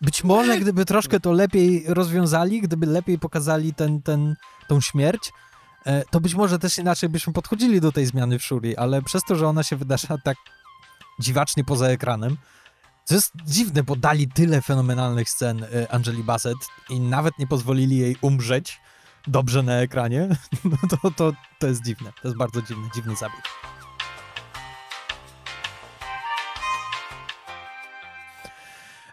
[0.00, 4.36] być może gdyby troszkę to lepiej rozwiązali, gdyby lepiej pokazali ten, ten,
[4.68, 5.32] tą śmierć,
[5.86, 9.22] e, to być może też inaczej byśmy podchodzili do tej zmiany w Shuri, ale przez
[9.24, 10.36] to, że ona się wydarza tak
[11.18, 12.36] dziwacznie poza ekranem,
[13.10, 16.58] to jest dziwne, bo dali tyle fenomenalnych scen y, Angeli Bassett
[16.90, 18.80] i nawet nie pozwolili jej umrzeć
[19.26, 20.28] dobrze na ekranie.
[20.64, 22.12] No to, to, to jest dziwne.
[22.22, 23.42] To jest bardzo dziwny, dziwny zabieg.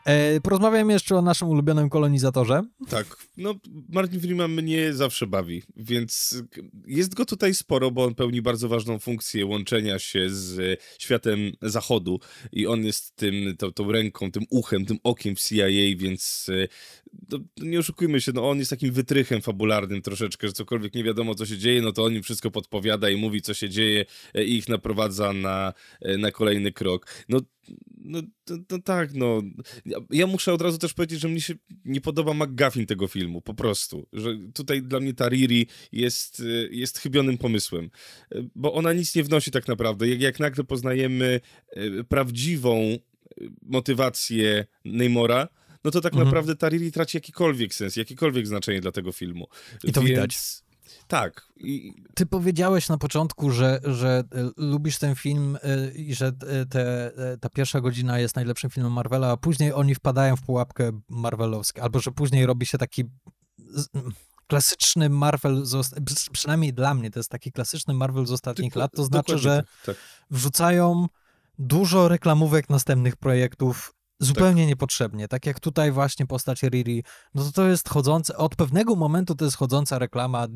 [0.08, 2.64] E, porozmawiamy jeszcze o naszym ulubionym kolonizatorze.
[2.90, 3.56] Tak, no
[3.90, 6.44] Martin Freeman mnie zawsze bawi, więc
[6.88, 12.20] jest go tutaj sporo, bo on pełni bardzo ważną funkcję łączenia się z światem zachodu
[12.52, 16.50] i on jest tym, tą, tą ręką, tym uchem, tym okiem w CIA, więc
[17.32, 21.36] no, nie oszukujmy się, no on jest takim wytrychem fabularnym troszeczkę, że cokolwiek nie wiadomo,
[21.36, 24.44] co się dzieje, no to on im wszystko podpowiada i mówi, co się dzieje e,
[24.44, 27.06] i ich naprowadza na, e, na kolejny krok.
[27.30, 27.40] No,
[27.98, 28.22] no,
[28.84, 29.42] tak, no.
[29.86, 31.54] Ja, ja, muszę od razu też powiedzieć, że mnie się
[31.86, 34.08] nie podoba McGuffin tego filmu, po prostu.
[34.14, 37.90] Że tutaj dla mnie ta Riri jest, e, jest chybionym pomysłem,
[38.56, 40.08] bo ona nic nie wnosi tak naprawdę.
[40.08, 41.40] Jak, jak nagle poznajemy
[42.10, 42.98] prawdziwą
[43.62, 45.48] motywację Neymora,
[45.84, 46.26] no to tak mhm.
[46.28, 49.48] naprawdę Tariri traci jakikolwiek sens, jakiekolwiek znaczenie dla tego filmu.
[49.84, 50.10] I to Więc...
[50.10, 50.38] widać.
[51.08, 51.48] Tak.
[51.56, 51.94] I...
[52.16, 57.12] Ty powiedziałeś na początku, że, że e, lubisz ten film e, i że e, te,
[57.42, 62.00] ta pierwsza godzina jest najlepszym filmem Marvela, a później oni wpadają w pułapkę marvelowską, albo
[62.00, 63.04] że później robi się taki
[64.48, 65.64] klasyczny Marvel,
[66.32, 69.96] przynajmniej dla mnie to jest taki klasyczny Marvel z ostatnich lat, to znaczy, że tak,
[69.96, 69.96] tak.
[70.32, 71.08] wrzucają
[71.60, 74.70] dużo reklamówek następnych projektów Zupełnie tak.
[74.70, 75.28] niepotrzebnie.
[75.28, 77.04] Tak jak tutaj właśnie postać Riri,
[77.36, 80.48] no to to jest chodzące, od pewnego momentu to jest chodząca reklama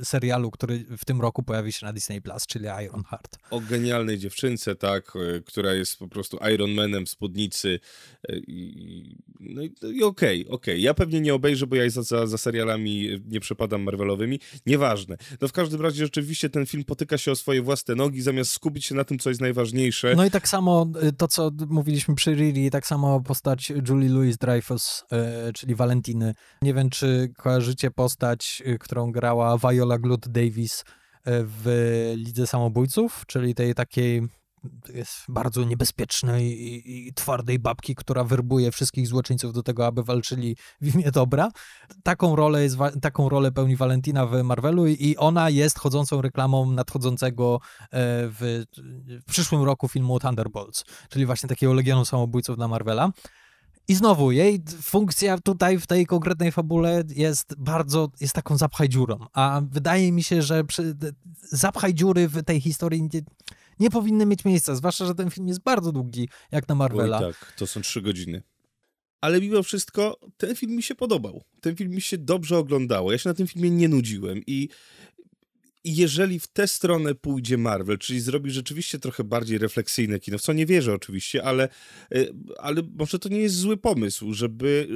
[0.00, 3.38] y, serialu, który w tym roku pojawi się na Disney Plus, czyli Iron Heart.
[3.50, 7.80] O genialnej dziewczynce, tak, y, która jest po prostu Iron Manem w spódnicy.
[8.30, 10.48] Y, I, no i, i okej, okay, okej.
[10.48, 10.78] Okay.
[10.78, 14.40] Ja pewnie nie obejrzę, bo ja za, za, za, serialami nie przepadam Marvelowymi.
[14.66, 15.16] Nieważne.
[15.40, 18.84] No w każdym razie rzeczywiście ten film potyka się o swoje własne nogi, zamiast skupić
[18.84, 20.14] się na tym, co jest najważniejsze.
[20.16, 24.36] No i tak samo y, to, co mówiliśmy przy Riri, tak samo postać Julie Louis
[24.36, 26.34] Dreyfus, yy, czyli Valentiny.
[26.62, 30.84] Nie wiem, czy kojarzycie postać, yy, którą grała Viola Glut Davis
[31.26, 31.64] yy, w
[32.16, 34.28] Lidze Samobójców, czyli tej takiej
[34.94, 40.56] jest bardzo niebezpiecznej i, i, twardej babki, która werbuje wszystkich złoczyńców do tego, aby walczyli
[40.80, 41.48] w imię dobra.
[42.02, 47.60] Taką rolę, jest, taką rolę pełni Valentina w Marvelu i ona jest chodzącą reklamą nadchodzącego
[47.82, 47.88] e,
[48.28, 48.64] w,
[49.08, 53.12] w przyszłym roku filmu Thunderbolts, czyli właśnie takiego Legionu Samobójców dla Marvela.
[53.88, 59.18] I znowu, jej funkcja tutaj w tej konkretnej fabule jest bardzo, jest taką zapchaj dziurą,
[59.32, 60.96] a wydaje mi się, że przy,
[61.42, 63.20] zapchaj dziury w tej historii nie,
[63.80, 67.18] nie powinny mieć miejsca, zwłaszcza, że ten film jest bardzo długi, jak na Marvela.
[67.18, 68.42] Oj, tak, to są trzy godziny.
[69.20, 71.42] Ale mimo wszystko ten film mi się podobał.
[71.60, 73.12] Ten film mi się dobrze oglądało.
[73.12, 74.68] Ja się na tym filmie nie nudziłem i
[75.84, 80.52] jeżeli w tę stronę pójdzie Marvel, czyli zrobi rzeczywiście trochę bardziej refleksyjne kino, w co
[80.52, 81.68] nie wierzę oczywiście, ale,
[82.14, 82.26] e,
[82.58, 84.88] ale może to nie jest zły pomysł, żeby,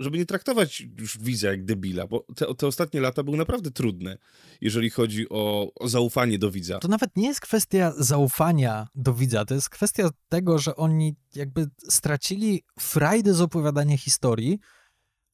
[0.00, 4.18] żeby nie traktować już widza jak debila, bo te, te ostatnie lata były naprawdę trudne,
[4.60, 6.78] jeżeli chodzi o, o zaufanie do widza.
[6.78, 11.66] To nawet nie jest kwestia zaufania do widza, to jest kwestia tego, że oni jakby
[11.88, 14.58] stracili frajdę z opowiadania historii,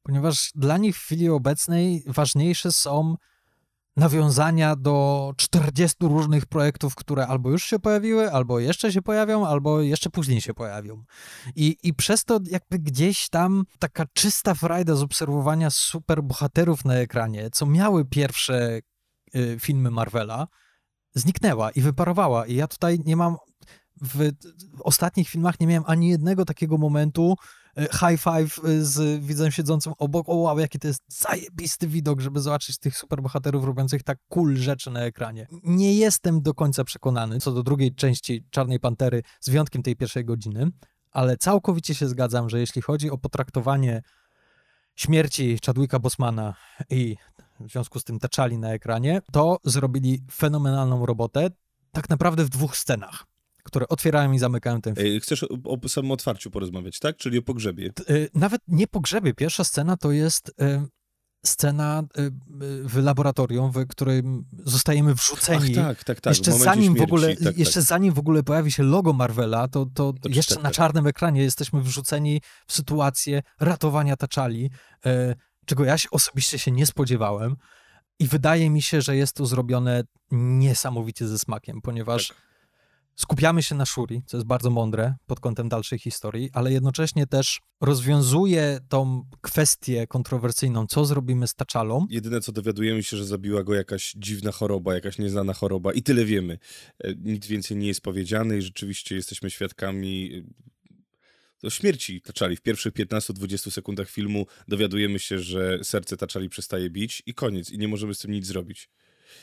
[0.02, 3.16] ponieważ dla nich w chwili obecnej ważniejsze są
[4.00, 9.80] nawiązania do 40 różnych projektów, które albo już się pojawiły, albo jeszcze się pojawią, albo
[9.80, 11.04] jeszcze później się pojawią.
[11.56, 16.94] I, i przez to jakby gdzieś tam taka czysta frajda z obserwowania super bohaterów na
[16.94, 18.80] ekranie, co miały pierwsze
[19.34, 20.46] y, filmy Marvela,
[21.14, 22.46] zniknęła i wyparowała.
[22.46, 23.36] I ja tutaj nie mam
[24.02, 24.32] w,
[24.76, 27.36] w ostatnich filmach nie miałem ani jednego takiego momentu,
[27.76, 30.28] high five e, z widzem siedzącym obok.
[30.28, 34.90] O wow, jaki to jest zajebisty widok, żeby zobaczyć tych superbohaterów robiących tak cool rzeczy
[34.90, 35.46] na ekranie.
[35.64, 40.24] Nie jestem do końca przekonany co do drugiej części Czarnej Pantery, z wyjątkiem tej pierwszej
[40.24, 40.70] godziny,
[41.10, 44.02] ale całkowicie się zgadzam, że jeśli chodzi o potraktowanie
[44.94, 46.54] śmierci Chadwicka Bosmana
[46.90, 47.16] i
[47.60, 51.50] w związku z tym taczali na ekranie, to zrobili fenomenalną robotę
[51.92, 53.29] tak naprawdę w dwóch scenach
[53.70, 55.20] które otwierają i zamykają ten film.
[55.20, 57.16] Chcesz o, o samym otwarciu porozmawiać, tak?
[57.16, 57.90] Czyli o pogrzebie.
[58.10, 59.34] Y, nawet nie pogrzebie.
[59.34, 60.52] Pierwsza scena to jest y,
[61.46, 62.30] scena y,
[62.84, 65.78] w laboratorium, w którym zostajemy wrzuceni.
[65.78, 66.30] Ach, tak, tak, tak.
[66.30, 67.88] Jeszcze zanim w ogóle, tak, jeszcze tak.
[67.88, 70.76] zanim w ogóle pojawi się logo Marvela, to, to, to jeszcze tak, na tak.
[70.76, 74.70] czarnym ekranie jesteśmy wrzuceni w sytuację ratowania Taczali,
[75.66, 77.56] czego ja się osobiście się nie spodziewałem.
[78.18, 82.36] I wydaje mi się, że jest to zrobione niesamowicie ze smakiem, ponieważ tak
[83.20, 87.60] skupiamy się na Shuri, co jest bardzo mądre pod kątem dalszej historii, ale jednocześnie też
[87.80, 92.06] rozwiązuje tą kwestię kontrowersyjną, co zrobimy z Taczalą.
[92.10, 96.24] Jedyne, co dowiadujemy się, że zabiła go jakaś dziwna choroba, jakaś nieznana choroba i tyle
[96.24, 96.58] wiemy.
[97.04, 100.42] E, nic więcej nie jest powiedziane i rzeczywiście jesteśmy świadkami
[101.62, 102.56] do śmierci Taczali.
[102.56, 107.70] W pierwszych 15-20 sekundach filmu dowiadujemy się, że serce Taczali przestaje bić i koniec.
[107.70, 108.88] I nie możemy z tym nic zrobić.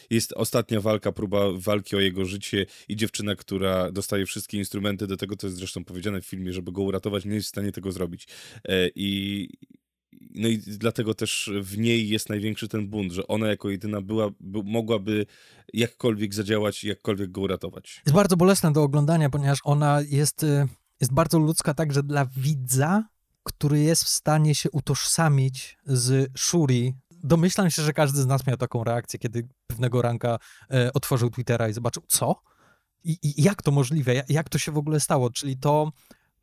[0.09, 5.17] Jest ostatnia walka, próba walki o jego życie i dziewczyna, która dostaje wszystkie instrumenty do
[5.17, 7.91] tego, co jest zresztą powiedziane w filmie, żeby go uratować, nie jest w stanie tego
[7.91, 8.27] zrobić.
[8.63, 9.49] E, I,
[10.35, 14.29] no i dlatego też w niej jest największy ten bunt, że ona jako jedyna była,
[14.39, 15.25] by, mogłaby
[15.73, 18.01] jakkolwiek zadziałać i jakkolwiek go uratować.
[18.05, 20.67] Jest bardzo bolesna do oglądania, ponieważ ona jest, y,
[21.01, 23.03] jest bardzo ludzka także dla widza,
[23.43, 26.93] który jest w stanie się utożsamić z Shuri,
[27.23, 30.37] domyślam się, że każdy z nas miał taką reakcję, kiedy pewnego ranka
[30.71, 32.41] e, otworzył Twittera i zobaczył, co?
[33.03, 34.23] I, I, jak to możliwe?
[34.29, 35.29] Jak to się w ogóle stało?
[35.29, 35.91] Czyli to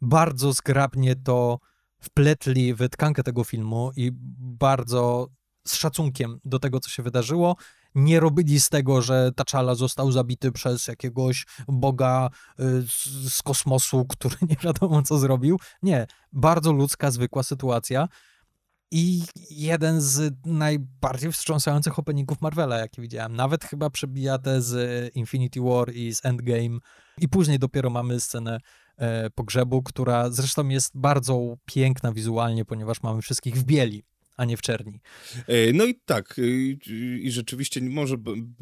[0.01, 1.59] bardzo zgrabnie to
[2.01, 5.29] wpletli w tkankę tego filmu i bardzo
[5.67, 7.57] z szacunkiem do tego, co się wydarzyło.
[7.95, 12.63] Nie robili z tego, że Taczala został zabity przez jakiegoś boga y,
[13.29, 15.59] z kosmosu, który nie wiadomo co zrobił.
[15.83, 18.09] Nie, bardzo ludzka, zwykła sytuacja
[18.97, 23.37] i jeden z najbardziej wstrząsających openingów Marvela, jaki widziałem.
[23.37, 26.79] Nawet chyba przebija te z Infinity War i z Endgame.
[27.19, 28.59] I później dopiero mamy scenę
[28.97, 34.05] e, pogrzebu, która zresztą jest bardzo piękna wizualnie, ponieważ mamy wszystkich w bieli
[34.37, 35.01] a nie w czerni.
[35.47, 36.43] E, no i tak, e,
[37.17, 38.17] i rzeczywiście może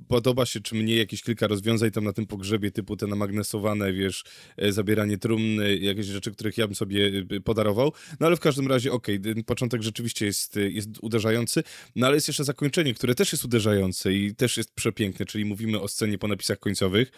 [0.08, 4.24] podoba się, czy mnie jakieś kilka rozwiązań tam na tym pogrzebie, typu te namagnesowane, wiesz,
[4.56, 8.92] e, zabieranie trumny, jakieś rzeczy, których ja bym sobie podarował, no ale w każdym razie,
[8.92, 11.62] okej, okay, początek rzeczywiście jest, jest uderzający,
[11.96, 15.80] no ale jest jeszcze zakończenie, które też jest uderzające i też jest przepiękne, czyli mówimy
[15.80, 17.12] o scenie po napisach końcowych,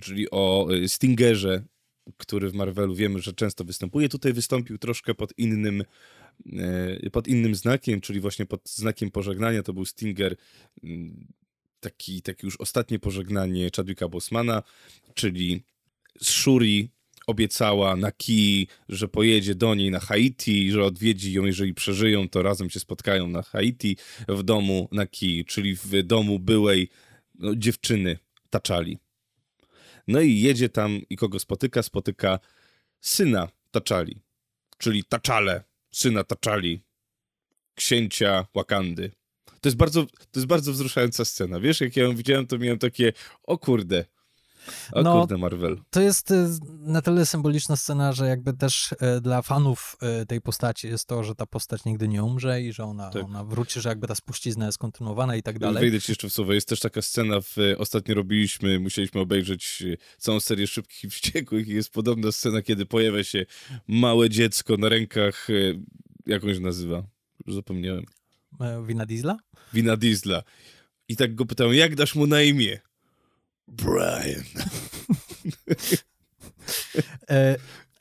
[0.00, 1.62] czyli o Stingerze,
[2.16, 4.08] który w Marvelu wiemy, że często występuje.
[4.08, 5.84] Tutaj wystąpił troszkę pod innym,
[7.12, 9.62] pod innym znakiem, czyli właśnie pod znakiem pożegnania.
[9.62, 10.36] To był Stinger,
[10.84, 11.26] mm,
[11.80, 14.62] taki, taki już ostatnie pożegnanie Chadwicka Bosmana,
[15.14, 15.62] czyli
[16.22, 16.90] Shuri
[17.26, 22.42] obiecała na Ki, że pojedzie do niej na Haiti, że odwiedzi ją, jeżeli przeżyją, to
[22.42, 23.96] razem się spotkają na Haiti
[24.28, 26.88] w domu na Ki, czyli w domu byłej
[27.34, 28.18] no, dziewczyny
[28.50, 28.98] Taczali.
[30.08, 31.82] No i jedzie tam i kogo spotyka?
[31.82, 32.38] Spotyka
[33.00, 34.20] syna Taczali,
[34.78, 36.82] czyli Taczale, syna Taczali,
[37.74, 39.10] księcia Wakandy.
[39.60, 41.60] To jest bardzo, to jest bardzo wzruszająca scena.
[41.60, 43.12] Wiesz, jak ja ją widziałem, to miałem takie,
[43.42, 44.04] o kurde,
[44.92, 45.80] o no, kurde, Marvel.
[45.90, 46.48] To jest y,
[46.80, 51.24] na tyle symboliczna scena, że jakby też y, dla fanów y, tej postaci jest to,
[51.24, 53.24] że ta postać nigdy nie umrze i że ona, tak.
[53.24, 55.80] ona wróci, że jakby ta spuścizna jest kontynuowana i tak dalej.
[55.80, 56.52] Wejdę ci jeszcze w słowo.
[56.52, 59.82] Jest też taka scena, w, ostatnio robiliśmy, musieliśmy obejrzeć
[60.18, 63.46] całą serię Szybkich i Wściekłych i jest podobna scena, kiedy pojawia się
[63.88, 65.48] małe dziecko na rękach,
[66.26, 67.02] jak on się nazywa?
[67.46, 68.04] Już zapomniałem.
[68.60, 69.36] E, Wina Diesla?
[69.72, 70.42] Wina Diesla.
[71.08, 72.80] I tak go pytałem, jak dasz mu na imię?
[73.68, 74.44] Brian.
[77.30, 77.56] e,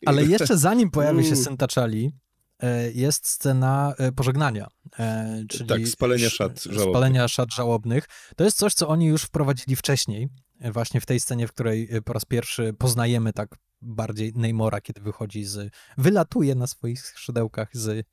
[0.06, 2.12] ale jeszcze zanim pojawi się syn Taczali,
[2.60, 4.68] e, jest scena e, pożegnania.
[5.00, 6.90] E, czyli tak, spalenia szat żałobnych.
[6.90, 8.06] Spalenia szat żałobnych.
[8.36, 10.30] To jest coś, co oni już wprowadzili wcześniej,
[10.62, 15.44] właśnie w tej scenie, w której po raz pierwszy poznajemy tak bardziej Neymora, kiedy wychodzi
[15.44, 18.04] z, wylatuje na swoich skrzydełkach z e,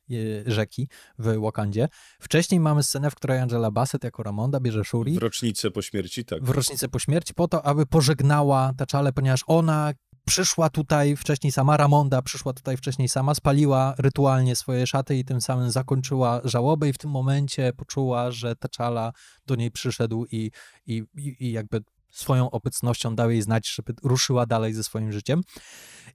[0.46, 0.88] rzeki
[1.18, 1.88] w Wakandzie.
[2.20, 5.14] Wcześniej mamy scenę, w której Angela Bassett jako Ramonda bierze Shuri.
[5.14, 6.44] W rocznicę po śmierci, tak.
[6.44, 9.92] W rocznicę po śmierci, po to, aby pożegnała Taczale, ponieważ ona
[10.26, 15.40] przyszła tutaj wcześniej sama, Ramonda przyszła tutaj wcześniej sama, spaliła rytualnie swoje szaty i tym
[15.40, 19.12] samym zakończyła żałobę i w tym momencie poczuła, że Taczala
[19.46, 20.50] do niej przyszedł i,
[20.86, 21.80] i, i jakby
[22.14, 25.40] swoją obecnością dał jej znać, żeby ruszyła dalej ze swoim życiem.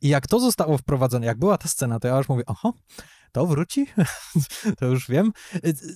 [0.01, 2.73] I jak to zostało wprowadzone, jak była ta scena, to ja już mówię, oho,
[3.31, 3.87] to wróci?
[4.79, 5.31] to już wiem.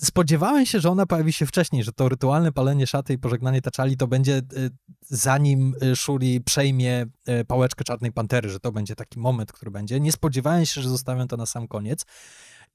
[0.01, 3.97] Spodziewałem się, że ona pojawi się wcześniej, że to rytualne palenie szaty i pożegnanie taczali
[3.97, 4.69] to będzie y,
[5.01, 9.99] zanim y, Shuri przejmie y, pałeczkę Czarnej Pantery, że to będzie taki moment, który będzie.
[9.99, 12.05] Nie spodziewałem się, że zostawią to na sam koniec.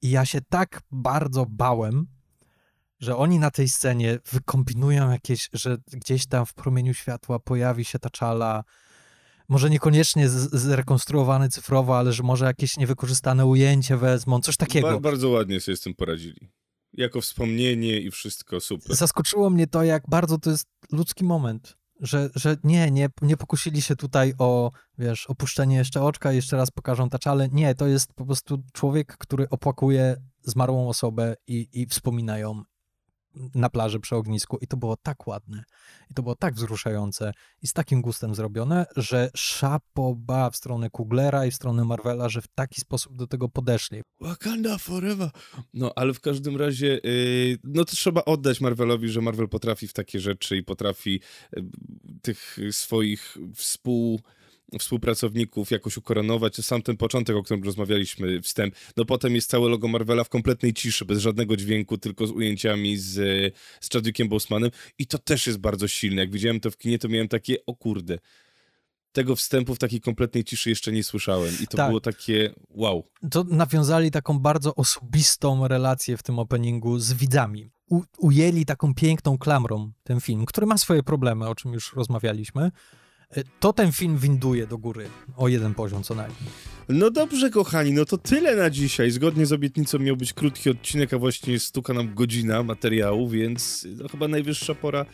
[0.01, 2.07] I ja się tak bardzo bałem,
[2.99, 7.99] że oni na tej scenie wykombinują jakieś, że gdzieś tam w promieniu światła pojawi się
[7.99, 8.63] ta czala,
[9.49, 14.87] może niekoniecznie zrekonstruowany cyfrowo, ale że może jakieś niewykorzystane ujęcie wezmą, coś takiego.
[14.91, 16.51] Ba bardzo ładnie sobie z tym poradzili.
[16.93, 18.95] Jako wspomnienie i wszystko, super.
[18.95, 21.77] Zaskoczyło mnie to, jak bardzo to jest ludzki moment.
[22.01, 26.71] Że, że nie, nie, nie pokusili się tutaj o, wiesz, opuszczenie jeszcze oczka jeszcze raz
[26.71, 27.49] pokażą taczale.
[27.51, 32.63] Nie, to jest po prostu człowiek, który opłakuje zmarłą osobę i, i wspomina ją
[33.55, 35.63] na plaży przy ognisku i to było tak ładne
[36.11, 41.45] i to było tak wzruszające i z takim gustem zrobione, że szapoba w stronę Kuglera
[41.45, 44.01] i w stronę Marvela, że w taki sposób do tego podeszli.
[44.19, 45.29] Wakanda forever!
[45.73, 49.93] No, ale w każdym razie, yy, no to trzeba oddać Marvelowi, że Marvel potrafi w
[49.93, 51.21] takie rzeczy i potrafi
[51.53, 51.63] yy,
[52.21, 54.19] tych swoich współ
[54.79, 56.55] współpracowników jakoś ukoronować.
[56.55, 58.75] Sam ten początek, o którym rozmawialiśmy, wstęp.
[58.97, 62.97] No potem jest całe logo Marvela w kompletnej ciszy, bez żadnego dźwięku, tylko z ujęciami
[62.97, 63.13] z,
[63.81, 66.21] z Chadwickiem Bosemanem i to też jest bardzo silne.
[66.21, 68.19] Jak widziałem to w kinie, to miałem takie, o kurde,
[69.11, 71.87] tego wstępu w takiej kompletnej ciszy jeszcze nie słyszałem i to tak.
[71.87, 73.03] było takie wow.
[73.31, 77.71] To nawiązali taką bardzo osobistą relację w tym openingu z widzami.
[77.89, 82.71] U, ujęli taką piękną klamrą ten film, który ma swoje problemy, o czym już rozmawialiśmy,
[83.59, 86.49] to ten film winduje do góry o jeden poziom co najmniej.
[86.89, 89.11] No dobrze, kochani, no to tyle na dzisiaj.
[89.11, 94.07] Zgodnie z obietnicą miał być krótki odcinek, a właśnie stuka nam godzina materiału, więc no
[94.07, 95.05] chyba najwyższa pora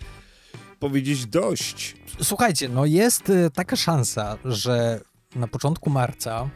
[0.80, 1.96] powiedzieć dość.
[2.22, 5.02] Słuchajcie, no jest y, taka szansa, że
[5.36, 6.50] na początku marca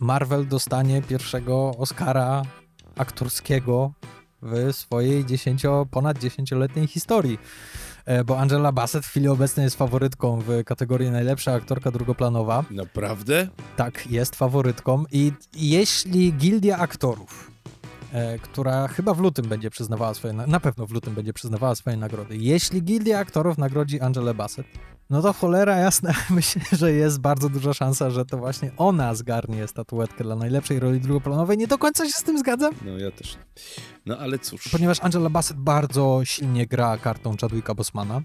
[0.00, 2.42] Marvel dostanie pierwszego Oscara
[2.96, 3.92] aktorskiego
[4.42, 7.38] w swojej 10, ponad 10-letniej historii.
[8.04, 12.64] E, bo Angela Bassett w chwili obecnej jest faworytką w kategorii najlepsza aktorka drugoplanowa.
[12.70, 13.48] Naprawdę?
[13.76, 17.51] Tak, jest faworytką i jeśli Gildia Aktorów
[18.42, 22.36] która chyba w lutym będzie przyznawała swoje, na pewno w lutym będzie przyznawała swoje nagrody.
[22.36, 24.66] Jeśli Gildia Aktorów nagrodzi Angelę Bassett,
[25.10, 29.68] no to cholera jasna, myślę, że jest bardzo duża szansa, że to właśnie ona zgarnie
[29.68, 31.58] statuetkę dla najlepszej roli drugoplanowej.
[31.58, 32.74] Nie do końca się z tym zgadzam.
[32.84, 33.36] No ja też.
[34.06, 34.68] No ale cóż.
[34.72, 38.22] Ponieważ Angela Bassett bardzo silnie gra kartą Chadwicka Bosmana e,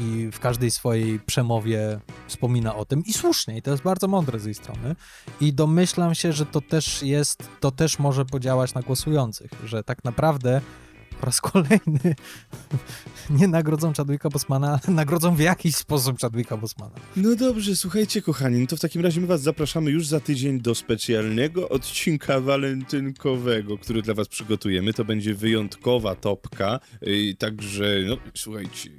[0.00, 4.40] i w każdej swojej przemowie wspomina o tym i słusznie, i to jest bardzo mądre
[4.40, 4.96] z jej strony.
[5.40, 10.04] I domyślam się, że to też jest, to też może podziałać na głosujących, że tak
[10.04, 10.60] naprawdę
[11.20, 12.14] po raz kolejny
[13.40, 16.94] nie nagrodzą Chadwicka Bosmana, ale nagrodzą w jakiś sposób Chadwicka Bosmana.
[17.16, 20.60] No dobrze, słuchajcie kochani, no to w takim razie my was zapraszamy już za tydzień
[20.60, 24.92] do specjalnego odcinka walentynkowego, który dla was przygotujemy.
[24.92, 28.90] To będzie wyjątkowa topka, yy, także no słuchajcie,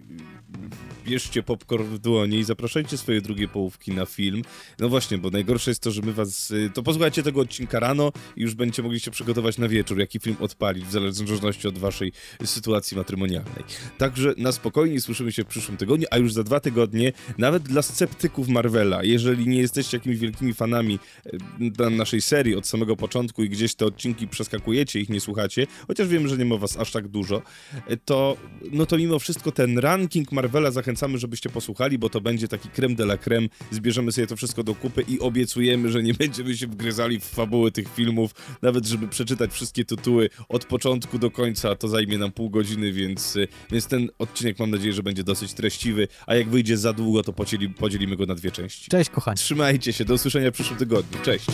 [1.06, 4.42] bierzcie popcorn w dłonie i zapraszajcie swoje drugie połówki na film.
[4.80, 6.52] No właśnie, bo najgorsze jest to, że my was...
[6.52, 10.20] Y, to posłuchajcie tego odcinka rano i już będziecie mogli się przygotować na wieczór, jaki
[10.20, 12.12] film odpalić, w zależności od waszej
[12.46, 13.64] sytuacji matrymonialnej.
[13.98, 17.82] Także na spokojnie słyszymy się w przyszłym tygodniu, a już za dwa tygodnie, nawet dla
[17.82, 21.00] sceptyków Marvela, jeżeli nie jesteście jakimiś wielkimi fanami
[21.82, 26.08] y, naszej serii od samego początku i gdzieś te odcinki przeskakujecie, ich nie słuchacie, chociaż
[26.08, 27.42] wiem, że nie ma was aż tak dużo,
[27.92, 28.38] y, to
[28.72, 30.41] no to mimo wszystko ten ranking Marvela
[30.72, 33.48] zachęcamy, żebyście posłuchali, bo to będzie taki creme de la creme.
[33.72, 37.72] Zbierzemy sobie to wszystko do kupy i obiecujemy, że nie będziemy się wgryzali w fabuły
[37.72, 38.32] tych filmów,
[38.62, 43.38] nawet żeby przeczytać wszystkie tytuły od początku do końca, to zajmie nam pół godziny, więc,
[43.72, 47.34] więc ten odcinek mam nadzieję, że będzie dosyć treściwy, a jak wyjdzie za długo, to
[47.34, 48.90] podzieli, podzielimy go na dwie części.
[48.90, 49.38] Cześć kochani.
[49.38, 51.20] Trzymajcie się, do usłyszenia w przyszłym tygodniu.
[51.24, 51.46] Cześć.